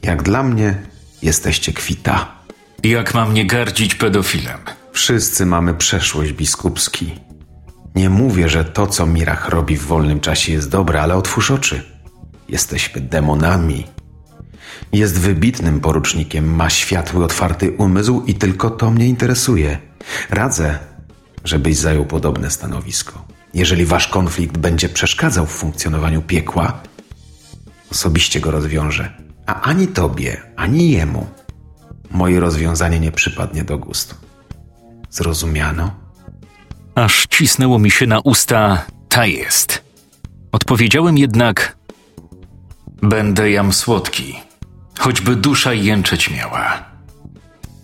Jak 0.03 0.23
dla 0.23 0.43
mnie, 0.43 0.75
jesteście 1.23 1.73
kwita. 1.73 2.39
Jak 2.85 3.15
mam 3.15 3.35
nie 3.35 3.47
gardzić 3.47 3.95
pedofilem? 3.95 4.59
Wszyscy 4.93 5.47
mamy 5.47 5.75
przeszłość 5.75 6.33
biskupski. 6.33 7.15
Nie 7.95 8.11
mówię, 8.11 8.49
że 8.49 8.65
to, 8.65 8.87
co 8.87 9.07
Mirach 9.07 9.49
robi 9.49 9.77
w 9.77 9.83
wolnym 9.87 10.21
czasie 10.21 10.53
jest 10.53 10.71
dobre, 10.71 11.03
ale 11.03 11.17
otwórz 11.17 11.51
oczy. 11.51 11.83
Jesteśmy 12.49 13.01
demonami. 13.01 13.85
Jest 14.93 15.19
wybitnym 15.21 15.81
porucznikiem, 15.81 16.55
ma 16.55 16.71
światły, 16.71 17.25
otwarty 17.25 17.71
umysł 17.71 18.23
i 18.27 18.35
tylko 18.35 18.71
to 18.71 18.91
mnie 18.91 19.07
interesuje. 19.07 19.79
Radzę, 20.31 20.79
żebyś 21.45 21.77
zajął 21.77 22.05
podobne 22.05 22.51
stanowisko. 22.51 23.25
Jeżeli 23.55 23.85
wasz 23.85 24.09
konflikt 24.09 24.59
będzie 24.59 24.89
przeszkadzał 24.89 25.47
w 25.47 25.51
funkcjonowaniu 25.51 26.23
piekła, 26.23 26.81
osobiście 27.93 28.41
go 28.41 28.51
rozwiążę. 28.51 29.13
A 29.47 29.61
ani 29.61 29.89
tobie, 29.89 30.43
ani 30.57 30.91
jemu 30.91 31.27
moje 32.11 32.41
rozwiązanie 32.41 33.01
nie 33.01 33.13
przypadnie 33.13 33.65
do 33.65 33.79
gustu. 33.79 34.15
Zrozumiano? 35.11 35.91
Aż 36.95 37.27
cisnęło 37.27 37.79
mi 37.79 37.91
się 37.91 38.07
na 38.07 38.21
usta, 38.21 38.85
ta 39.09 39.27
jest. 39.27 39.83
Odpowiedziałem 40.53 41.19
jednak, 41.19 41.77
będę 43.03 43.51
jam 43.51 43.73
słodki, 43.73 44.41
choćby 44.99 45.37
dusza 45.37 45.73
jęczeć 45.73 46.31
miała. 46.31 46.85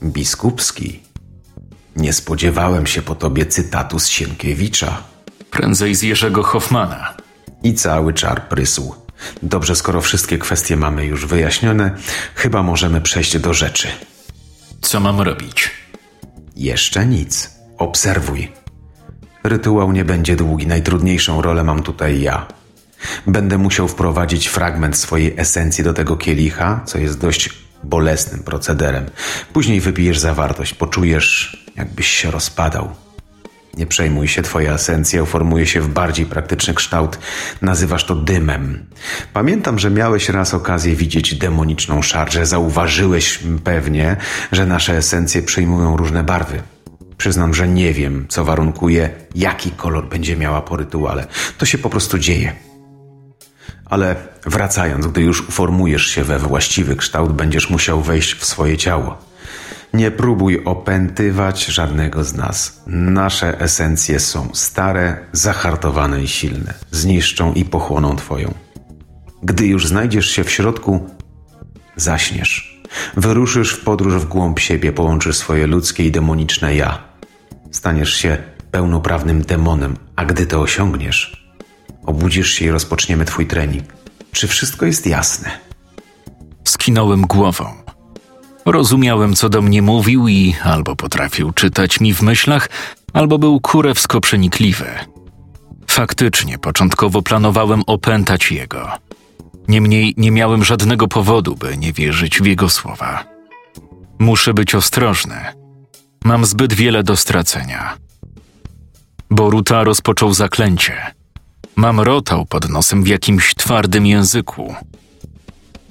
Biskupski. 0.02 1.00
Nie 1.96 2.12
spodziewałem 2.12 2.86
się 2.86 3.02
po 3.02 3.14
tobie 3.14 3.46
cytatu 3.46 3.98
z 3.98 4.08
Sienkiewicza. 4.08 5.02
Prędzej 5.50 5.94
z 5.94 6.02
Jerzego 6.02 6.42
Hoffmana. 6.42 7.14
I 7.62 7.74
cały 7.74 8.12
czar 8.12 8.48
prysł. 8.48 8.94
Dobrze, 9.42 9.76
skoro 9.76 10.00
wszystkie 10.00 10.38
kwestie 10.38 10.76
mamy 10.76 11.04
już 11.06 11.26
wyjaśnione, 11.26 11.96
chyba 12.34 12.62
możemy 12.62 13.00
przejść 13.00 13.38
do 13.38 13.54
rzeczy. 13.54 13.88
Co 14.80 15.00
mam 15.00 15.20
robić? 15.20 15.70
Jeszcze 16.56 17.06
nic. 17.06 17.50
Obserwuj. 17.78 18.52
Rytuał 19.44 19.92
nie 19.92 20.04
będzie 20.04 20.36
długi, 20.36 20.66
najtrudniejszą 20.66 21.42
rolę 21.42 21.64
mam 21.64 21.82
tutaj 21.82 22.20
ja. 22.20 22.46
Będę 23.26 23.58
musiał 23.58 23.88
wprowadzić 23.88 24.46
fragment 24.46 24.96
swojej 24.96 25.34
esencji 25.36 25.84
do 25.84 25.94
tego 25.94 26.16
kielicha, 26.16 26.80
co 26.86 26.98
jest 26.98 27.20
dość 27.20 27.50
bolesnym 27.84 28.42
procederem. 28.42 29.04
Później 29.52 29.80
wypijesz 29.80 30.18
zawartość, 30.18 30.74
poczujesz, 30.74 31.56
jakbyś 31.76 32.06
się 32.06 32.30
rozpadał. 32.30 32.90
Nie 33.76 33.86
przejmuj 33.86 34.28
się, 34.28 34.42
twoja 34.42 34.72
esencja 34.72 35.22
uformuje 35.22 35.66
się 35.66 35.80
w 35.80 35.88
bardziej 35.88 36.26
praktyczny 36.26 36.74
kształt. 36.74 37.18
Nazywasz 37.62 38.04
to 38.04 38.14
dymem. 38.14 38.86
Pamiętam, 39.32 39.78
że 39.78 39.90
miałeś 39.90 40.28
raz 40.28 40.54
okazję 40.54 40.96
widzieć 40.96 41.34
demoniczną 41.34 42.02
szarżę. 42.02 42.46
Zauważyłeś 42.46 43.38
pewnie, 43.64 44.16
że 44.52 44.66
nasze 44.66 44.96
esencje 44.96 45.42
przyjmują 45.42 45.96
różne 45.96 46.24
barwy. 46.24 46.62
Przyznam, 47.16 47.54
że 47.54 47.68
nie 47.68 47.92
wiem, 47.92 48.26
co 48.28 48.44
warunkuje, 48.44 49.10
jaki 49.34 49.70
kolor 49.70 50.08
będzie 50.08 50.36
miała 50.36 50.62
po 50.62 50.76
rytuale. 50.76 51.26
To 51.58 51.66
się 51.66 51.78
po 51.78 51.90
prostu 51.90 52.18
dzieje. 52.18 52.52
Ale 53.94 54.16
wracając, 54.46 55.06
gdy 55.06 55.22
już 55.22 55.48
uformujesz 55.48 56.06
się 56.06 56.24
we 56.24 56.38
właściwy 56.38 56.96
kształt, 56.96 57.32
będziesz 57.32 57.70
musiał 57.70 58.00
wejść 58.00 58.34
w 58.34 58.44
swoje 58.44 58.76
ciało. 58.76 59.18
Nie 59.92 60.10
próbuj 60.10 60.64
opętywać 60.64 61.64
żadnego 61.64 62.24
z 62.24 62.34
nas. 62.34 62.82
Nasze 62.86 63.60
esencje 63.60 64.20
są 64.20 64.48
stare, 64.52 65.16
zahartowane 65.32 66.22
i 66.22 66.28
silne. 66.28 66.74
Zniszczą 66.90 67.52
i 67.52 67.64
pochłoną 67.64 68.16
Twoją. 68.16 68.54
Gdy 69.42 69.66
już 69.66 69.86
znajdziesz 69.86 70.30
się 70.30 70.44
w 70.44 70.50
środku, 70.50 71.10
zaśniesz. 71.96 72.82
Wyruszysz 73.16 73.72
w 73.72 73.84
podróż 73.84 74.14
w 74.14 74.28
głąb 74.28 74.58
siebie, 74.58 74.92
połączysz 74.92 75.36
swoje 75.36 75.66
ludzkie 75.66 76.06
i 76.06 76.10
demoniczne 76.10 76.74
ja. 76.74 76.98
Staniesz 77.70 78.14
się 78.14 78.38
pełnoprawnym 78.70 79.42
demonem, 79.42 79.96
a 80.16 80.24
gdy 80.24 80.46
to 80.46 80.60
osiągniesz, 80.60 81.43
obudzisz 82.06 82.50
się 82.50 82.64
i 82.64 82.70
rozpoczniemy 82.70 83.24
Twój 83.24 83.46
trening. 83.46 83.84
Czy 84.32 84.48
wszystko 84.48 84.86
jest 84.86 85.06
jasne? 85.06 85.50
Skinąłem 86.64 87.22
głową. 87.22 87.66
Rozumiałem, 88.64 89.34
co 89.34 89.48
do 89.48 89.62
mnie 89.62 89.82
mówił 89.82 90.28
i 90.28 90.54
albo 90.62 90.96
potrafił 90.96 91.52
czytać 91.52 92.00
mi 92.00 92.14
w 92.14 92.22
myślach, 92.22 92.68
albo 93.12 93.38
był 93.38 93.60
kurewsko 93.60 94.20
przenikliwy. 94.20 94.86
Faktycznie, 95.86 96.58
początkowo 96.58 97.22
planowałem 97.22 97.82
opętać 97.86 98.52
jego. 98.52 98.88
Niemniej 99.68 100.14
nie 100.16 100.30
miałem 100.30 100.64
żadnego 100.64 101.08
powodu, 101.08 101.56
by 101.56 101.76
nie 101.76 101.92
wierzyć 101.92 102.40
w 102.40 102.46
jego 102.46 102.68
słowa. 102.68 103.24
Muszę 104.18 104.54
być 104.54 104.74
ostrożny. 104.74 105.36
Mam 106.24 106.44
zbyt 106.44 106.72
wiele 106.72 107.02
do 107.02 107.16
stracenia. 107.16 107.96
Boruta 109.30 109.84
rozpoczął 109.84 110.34
zaklęcie. 110.34 111.14
Mamrotał 111.76 112.46
pod 112.46 112.68
nosem 112.68 113.04
w 113.04 113.06
jakimś 113.06 113.54
twardym 113.54 114.06
języku. 114.06 114.74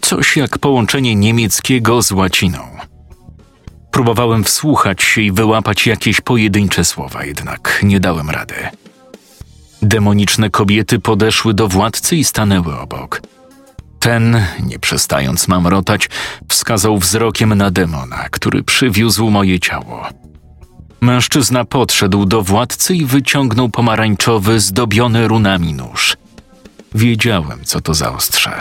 Coś 0.02 0.38
jak 0.38 0.58
połączenie 0.58 1.16
niemieckiego 1.16 2.02
z 2.02 2.12
łaciną. 2.12 2.60
Próbowałem 3.92 4.44
wsłuchać 4.44 5.04
się 5.04 5.22
i 5.22 5.32
wyłapać 5.32 5.88
jakieś 5.88 6.22
pojedyncze 6.22 6.86
słowa, 6.86 7.26
jednak 7.26 7.80
nie 7.84 8.00
dałem 8.00 8.30
rady. 8.30 8.56
Demoniczne 9.82 10.50
kobiety 10.50 11.00
podeszły 11.00 11.54
do 11.54 11.68
władcy 11.68 12.16
i 12.16 12.24
stanęły 12.24 12.80
obok. 12.80 13.22
Ten, 14.00 14.46
nie 14.66 14.80
przestając 14.80 15.48
mamrotać, 15.48 16.10
wskazał 16.50 16.98
wzrokiem 16.98 17.54
na 17.54 17.72
demona, 17.72 18.30
który 18.32 18.64
przywiózł 18.64 19.30
moje 19.30 19.60
ciało. 19.60 20.23
Mężczyzna 21.04 21.66
podszedł 21.66 22.26
do 22.26 22.42
władcy 22.42 22.96
i 22.96 23.06
wyciągnął 23.06 23.70
pomarańczowy, 23.70 24.60
zdobiony 24.60 25.28
runami 25.28 25.74
nóż. 25.74 26.18
Wiedziałem, 26.96 27.60
co 27.64 27.82
to 27.82 27.94
za 27.94 28.14
ostrze. 28.14 28.52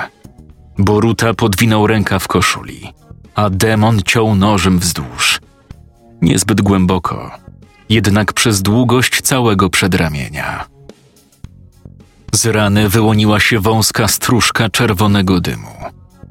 Boruta 0.79 1.35
podwinął 1.35 1.87
ręka 1.87 2.19
w 2.19 2.29
koszuli, 2.29 2.93
a 3.35 3.51
demon 3.51 4.03
ciął 4.03 4.35
nożem 4.35 4.79
wzdłuż. 4.79 5.41
Niezbyt 6.23 6.61
głęboko, 6.61 7.31
jednak 7.89 8.33
przez 8.33 8.63
długość 8.63 9.21
całego 9.21 9.71
przedramienia. 9.71 10.67
Z 12.35 12.47
rany 12.47 12.89
wyłoniła 12.89 13.41
się 13.41 13.61
wąska 13.61 14.09
stróżka 14.09 14.69
czerwonego 14.69 15.41
dymu 15.41 15.77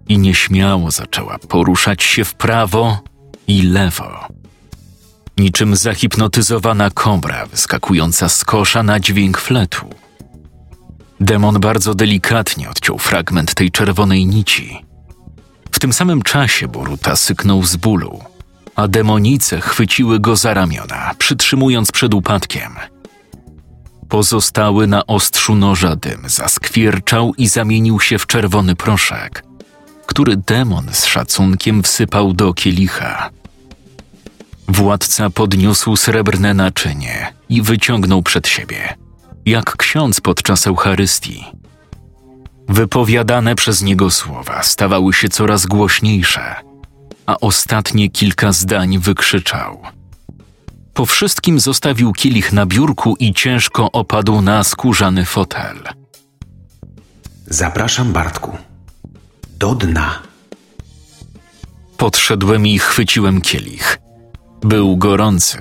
i 0.08 0.18
nieśmiało 0.18 0.92
zaczęła 0.92 1.38
poruszać 1.40 2.04
się 2.04 2.24
w 2.26 2.34
prawo 2.36 3.00
i 3.48 3.62
lewo. 3.62 4.41
Niczym 5.38 5.76
zahipnotyzowana 5.76 6.90
kobra 6.90 7.46
wyskakująca 7.46 8.30
z 8.30 8.46
kosza 8.46 8.84
na 8.84 9.00
dźwięk 9.00 9.38
fletu. 9.38 9.90
Demon 11.20 11.60
bardzo 11.60 11.96
delikatnie 11.96 12.70
odciął 12.70 12.98
fragment 12.98 13.54
tej 13.54 13.72
czerwonej 13.72 14.26
nici. 14.26 14.86
W 15.72 15.80
tym 15.80 15.94
samym 15.94 16.22
czasie 16.22 16.68
Boruta 16.68 17.16
syknął 17.16 17.64
z 17.64 17.76
bólu, 17.76 18.20
a 18.76 18.88
demonice 18.88 19.62
chwyciły 19.62 20.20
go 20.20 20.36
za 20.36 20.54
ramiona, 20.54 21.12
przytrzymując 21.18 21.92
przed 21.92 22.14
upadkiem. 22.14 22.76
Pozostały 24.10 24.88
na 24.88 25.08
ostrzu 25.08 25.56
noża 25.56 25.96
dym 25.96 26.30
zaskwierczał 26.30 27.34
i 27.38 27.48
zamienił 27.48 28.00
się 28.00 28.20
w 28.20 28.28
czerwony 28.28 28.76
proszek, 28.76 29.44
który 30.06 30.38
demon 30.38 30.88
z 30.92 31.06
szacunkiem 31.06 31.84
wsypał 31.84 32.34
do 32.34 32.54
kielicha. 32.54 33.30
Władca 34.72 35.30
podniósł 35.30 35.96
srebrne 35.96 36.54
naczynie 36.54 37.34
i 37.50 37.62
wyciągnął 37.62 38.24
przed 38.24 38.48
siebie, 38.48 38.98
jak 39.46 39.78
ksiądz 39.78 40.22
podczas 40.22 40.68
Eucharystii. 40.68 41.46
Wypowiadane 42.70 43.56
przez 43.56 43.82
niego 43.82 44.12
słowa 44.12 44.64
stawały 44.64 45.14
się 45.14 45.30
coraz 45.30 45.66
głośniejsze, 45.66 46.56
a 47.26 47.38
ostatnie 47.42 48.10
kilka 48.10 48.52
zdań 48.52 49.00
wykrzyczał. 49.00 49.82
Po 50.94 51.06
wszystkim 51.06 51.60
zostawił 51.60 52.14
kielich 52.14 52.54
na 52.54 52.66
biurku 52.66 53.16
i 53.20 53.34
ciężko 53.34 53.92
opadł 53.92 54.42
na 54.42 54.64
skórzany 54.64 55.26
fotel. 55.26 55.78
Zapraszam, 57.46 58.14
Bartku. 58.14 58.58
Do 59.60 59.76
dna. 59.76 60.20
Podszedłem 61.98 62.68
i 62.68 62.80
chwyciłem 62.80 63.42
kielich. 63.42 64.02
Był 64.64 64.98
gorący. 64.98 65.58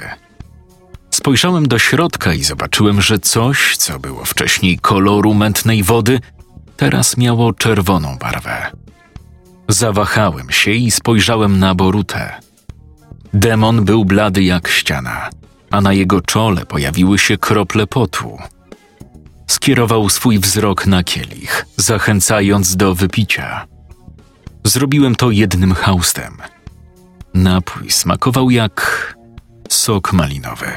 Spojrzałem 1.10 1.68
do 1.68 1.78
środka 1.78 2.34
i 2.34 2.44
zobaczyłem, 2.44 3.02
że 3.02 3.18
coś, 3.18 3.76
co 3.76 3.98
było 3.98 4.24
wcześniej 4.24 4.78
koloru 4.78 5.34
mętnej 5.34 5.82
wody, 5.82 6.20
teraz 6.76 7.16
miało 7.16 7.52
czerwoną 7.52 8.16
barwę. 8.18 8.70
Zawahałem 9.68 10.50
się 10.50 10.70
i 10.70 10.90
spojrzałem 10.90 11.58
na 11.58 11.74
Borutę. 11.74 12.40
Demon 13.34 13.84
był 13.84 14.04
blady 14.04 14.42
jak 14.42 14.68
ściana, 14.68 15.30
a 15.70 15.80
na 15.80 15.92
jego 15.92 16.20
czole 16.20 16.66
pojawiły 16.66 17.18
się 17.18 17.38
krople 17.38 17.86
potu. 17.86 18.38
Skierował 19.46 20.08
swój 20.08 20.38
wzrok 20.38 20.86
na 20.86 21.04
kielich, 21.04 21.66
zachęcając 21.76 22.76
do 22.76 22.94
wypicia. 22.94 23.66
Zrobiłem 24.64 25.14
to 25.14 25.30
jednym 25.30 25.74
haustem. 25.74 26.36
Napój 27.34 27.90
smakował 27.90 28.50
jak 28.50 29.14
sok 29.68 30.12
malinowy. 30.12 30.72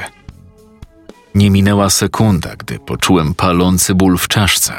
Nie 1.34 1.50
minęła 1.50 1.90
sekunda, 1.90 2.56
gdy 2.56 2.78
poczułem 2.78 3.34
palący 3.34 3.94
ból 3.94 4.18
w 4.18 4.28
czaszce. 4.28 4.74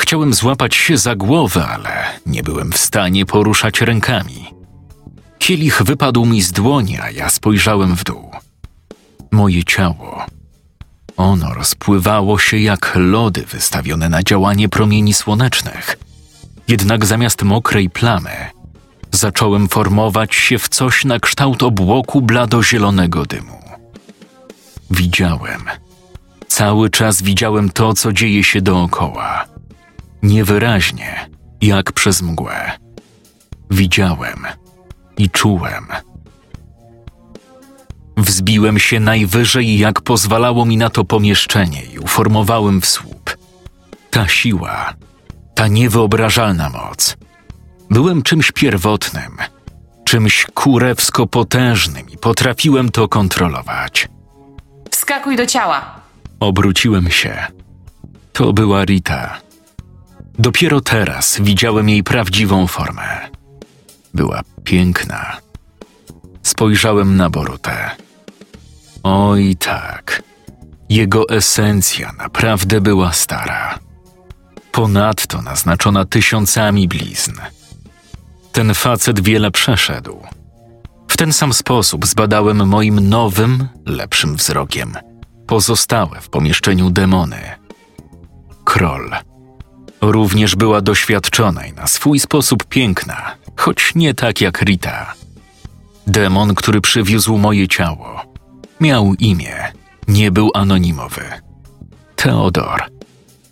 Chciałem 0.00 0.34
złapać 0.34 0.74
się 0.74 0.98
za 0.98 1.16
głowę, 1.16 1.66
ale 1.66 2.04
nie 2.26 2.42
byłem 2.42 2.72
w 2.72 2.78
stanie 2.78 3.26
poruszać 3.26 3.80
rękami. 3.80 4.54
Kielich 5.38 5.82
wypadł 5.82 6.26
mi 6.26 6.42
z 6.42 6.52
dłoni, 6.52 6.98
a 7.00 7.10
ja 7.10 7.30
spojrzałem 7.30 7.96
w 7.96 8.04
dół. 8.04 8.30
Moje 9.30 9.64
ciało. 9.64 10.26
Ono 11.16 11.54
rozpływało 11.54 12.38
się 12.38 12.58
jak 12.58 12.92
lody 12.94 13.42
wystawione 13.46 14.08
na 14.08 14.22
działanie 14.22 14.68
promieni 14.68 15.14
słonecznych. 15.14 15.98
Jednak 16.68 17.06
zamiast 17.06 17.42
mokrej 17.42 17.90
plamy 17.90 18.30
zacząłem 19.18 19.68
formować 19.68 20.34
się 20.34 20.58
w 20.58 20.68
coś 20.68 21.04
na 21.04 21.20
kształt 21.20 21.62
obłoku 21.62 22.22
bladozielonego 22.22 23.26
dymu. 23.26 23.58
Widziałem. 24.90 25.62
Cały 26.48 26.90
czas 26.90 27.22
widziałem 27.22 27.70
to, 27.70 27.94
co 27.94 28.12
dzieje 28.12 28.44
się 28.44 28.60
dookoła. 28.60 29.44
Niewyraźnie, 30.22 31.30
jak 31.60 31.92
przez 31.92 32.22
mgłę. 32.22 32.78
Widziałem 33.70 34.46
i 35.18 35.30
czułem. 35.30 35.86
Wzbiłem 38.16 38.78
się 38.78 39.00
najwyżej, 39.00 39.78
jak 39.78 40.00
pozwalało 40.00 40.64
mi 40.64 40.76
na 40.76 40.90
to 40.90 41.04
pomieszczenie 41.04 41.82
i 41.82 41.98
uformowałem 41.98 42.80
w 42.80 42.86
słup. 42.86 43.36
Ta 44.10 44.28
siła, 44.28 44.94
ta 45.54 45.68
niewyobrażalna 45.68 46.70
moc. 46.70 47.16
Byłem 47.90 48.22
czymś 48.22 48.52
pierwotnym, 48.52 49.36
czymś 50.04 50.46
kurewsko 50.54 51.26
potężnym 51.26 52.10
i 52.10 52.16
potrafiłem 52.16 52.90
to 52.90 53.08
kontrolować. 53.08 54.08
Wskakuj 54.90 55.36
do 55.36 55.46
ciała. 55.46 56.00
Obróciłem 56.40 57.10
się. 57.10 57.46
To 58.32 58.52
była 58.52 58.84
Rita. 58.84 59.40
Dopiero 60.38 60.80
teraz 60.80 61.38
widziałem 61.40 61.88
jej 61.88 62.02
prawdziwą 62.02 62.66
formę. 62.66 63.28
Była 64.14 64.40
piękna. 64.64 65.36
Spojrzałem 66.42 67.16
na 67.16 67.30
Borutę. 67.30 67.90
Oj 69.02 69.56
tak. 69.56 70.22
Jego 70.88 71.28
esencja 71.28 72.12
naprawdę 72.18 72.80
była 72.80 73.12
stara. 73.12 73.78
Ponadto 74.72 75.42
naznaczona 75.42 76.04
tysiącami 76.04 76.88
blizn. 76.88 77.32
Ten 78.52 78.74
facet 78.74 79.20
wiele 79.20 79.50
przeszedł. 79.50 80.16
W 81.08 81.16
ten 81.16 81.32
sam 81.32 81.52
sposób 81.52 82.06
zbadałem 82.06 82.68
moim 82.68 83.08
nowym, 83.08 83.68
lepszym 83.86 84.36
wzrokiem 84.36 84.96
pozostałe 85.48 86.20
w 86.20 86.28
pomieszczeniu 86.28 86.90
demony. 86.90 87.40
Kroll 88.64 89.10
również 90.00 90.56
była 90.56 90.80
doświadczona 90.80 91.66
i 91.66 91.72
na 91.72 91.86
swój 91.86 92.18
sposób 92.18 92.64
piękna, 92.64 93.34
choć 93.56 93.94
nie 93.94 94.14
tak 94.14 94.40
jak 94.40 94.62
Rita. 94.62 95.14
Demon, 96.06 96.54
który 96.54 96.80
przywiózł 96.80 97.38
moje 97.38 97.68
ciało, 97.68 98.22
miał 98.80 99.14
imię, 99.14 99.72
nie 100.08 100.30
był 100.30 100.50
anonimowy. 100.54 101.24
Teodor. 102.16 102.82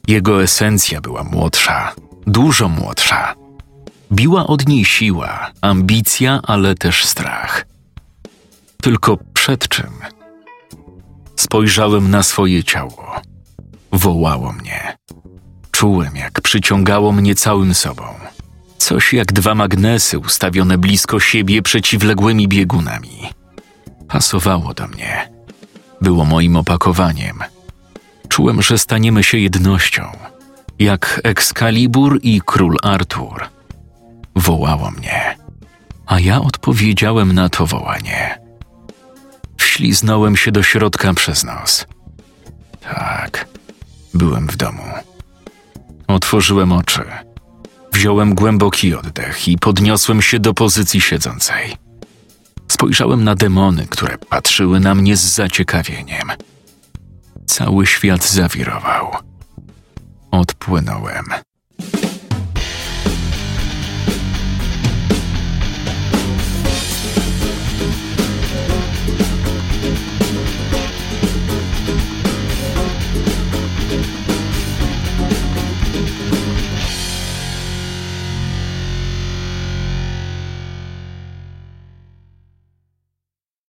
Jego 0.09 0.43
esencja 0.43 1.01
była 1.01 1.25
młodsza, 1.25 1.93
dużo 2.27 2.69
młodsza. 2.69 3.35
Biła 4.13 4.47
od 4.47 4.69
niej 4.69 4.85
siła, 4.85 5.51
ambicja, 5.61 6.41
ale 6.43 6.75
też 6.75 7.05
strach. 7.05 7.67
Tylko 8.83 9.19
przed 9.35 9.69
czym? 9.69 9.91
Spojrzałem 11.37 12.11
na 12.11 12.23
swoje 12.23 12.65
ciało. 12.65 13.21
Wołało 13.93 14.53
mnie. 14.53 14.97
Czułem, 15.71 16.17
jak 16.17 16.41
przyciągało 16.41 17.13
mnie 17.13 17.35
całym 17.35 17.75
sobą. 17.75 18.05
Coś 18.79 19.13
jak 19.13 19.33
dwa 19.33 19.55
magnesy 19.55 20.19
ustawione 20.19 20.79
blisko 20.79 21.21
siebie 21.21 21.63
przeciwległymi 21.63 22.49
biegunami. 22.49 23.19
Pasowało 24.09 24.75
do 24.75 24.89
mnie. 24.89 25.31
Było 26.01 26.25
moim 26.25 26.57
opakowaniem. 26.57 27.39
Czułem, 28.29 28.63
że 28.63 28.79
staniemy 28.79 29.23
się 29.23 29.39
jednością, 29.39 30.03
jak 30.79 31.21
Excalibur 31.25 32.19
i 32.23 32.41
król 32.45 32.77
Artur. 32.83 33.56
Wołało 34.37 34.91
mnie, 34.91 35.37
a 36.07 36.21
ja 36.21 36.41
odpowiedziałem 36.41 37.33
na 37.33 37.49
to 37.49 37.67
wołanie. 37.67 38.39
Wśliznąłem 39.57 40.37
się 40.37 40.53
do 40.53 40.63
środka 40.63 41.15
przez 41.15 41.45
nos. 41.45 41.87
Tak, 42.81 43.49
byłem 44.15 44.47
w 44.47 44.57
domu. 44.57 44.83
Otworzyłem 46.09 46.73
oczy. 46.73 47.05
Wziąłem 47.93 48.35
głęboki 48.35 48.95
oddech 48.95 49.49
i 49.49 49.59
podniosłem 49.59 50.23
się 50.23 50.41
do 50.41 50.55
pozycji 50.55 51.01
siedzącej. 51.01 51.77
Spojrzałem 52.69 53.25
na 53.25 53.35
demony, 53.35 53.87
które 53.87 54.19
patrzyły 54.19 54.81
na 54.81 54.95
mnie 54.95 55.17
z 55.17 55.35
zaciekawieniem. 55.35 56.33
Cały 57.47 57.87
świat 57.87 58.25
zawirował. 58.25 59.11
Odpłynąłem. 60.31 61.46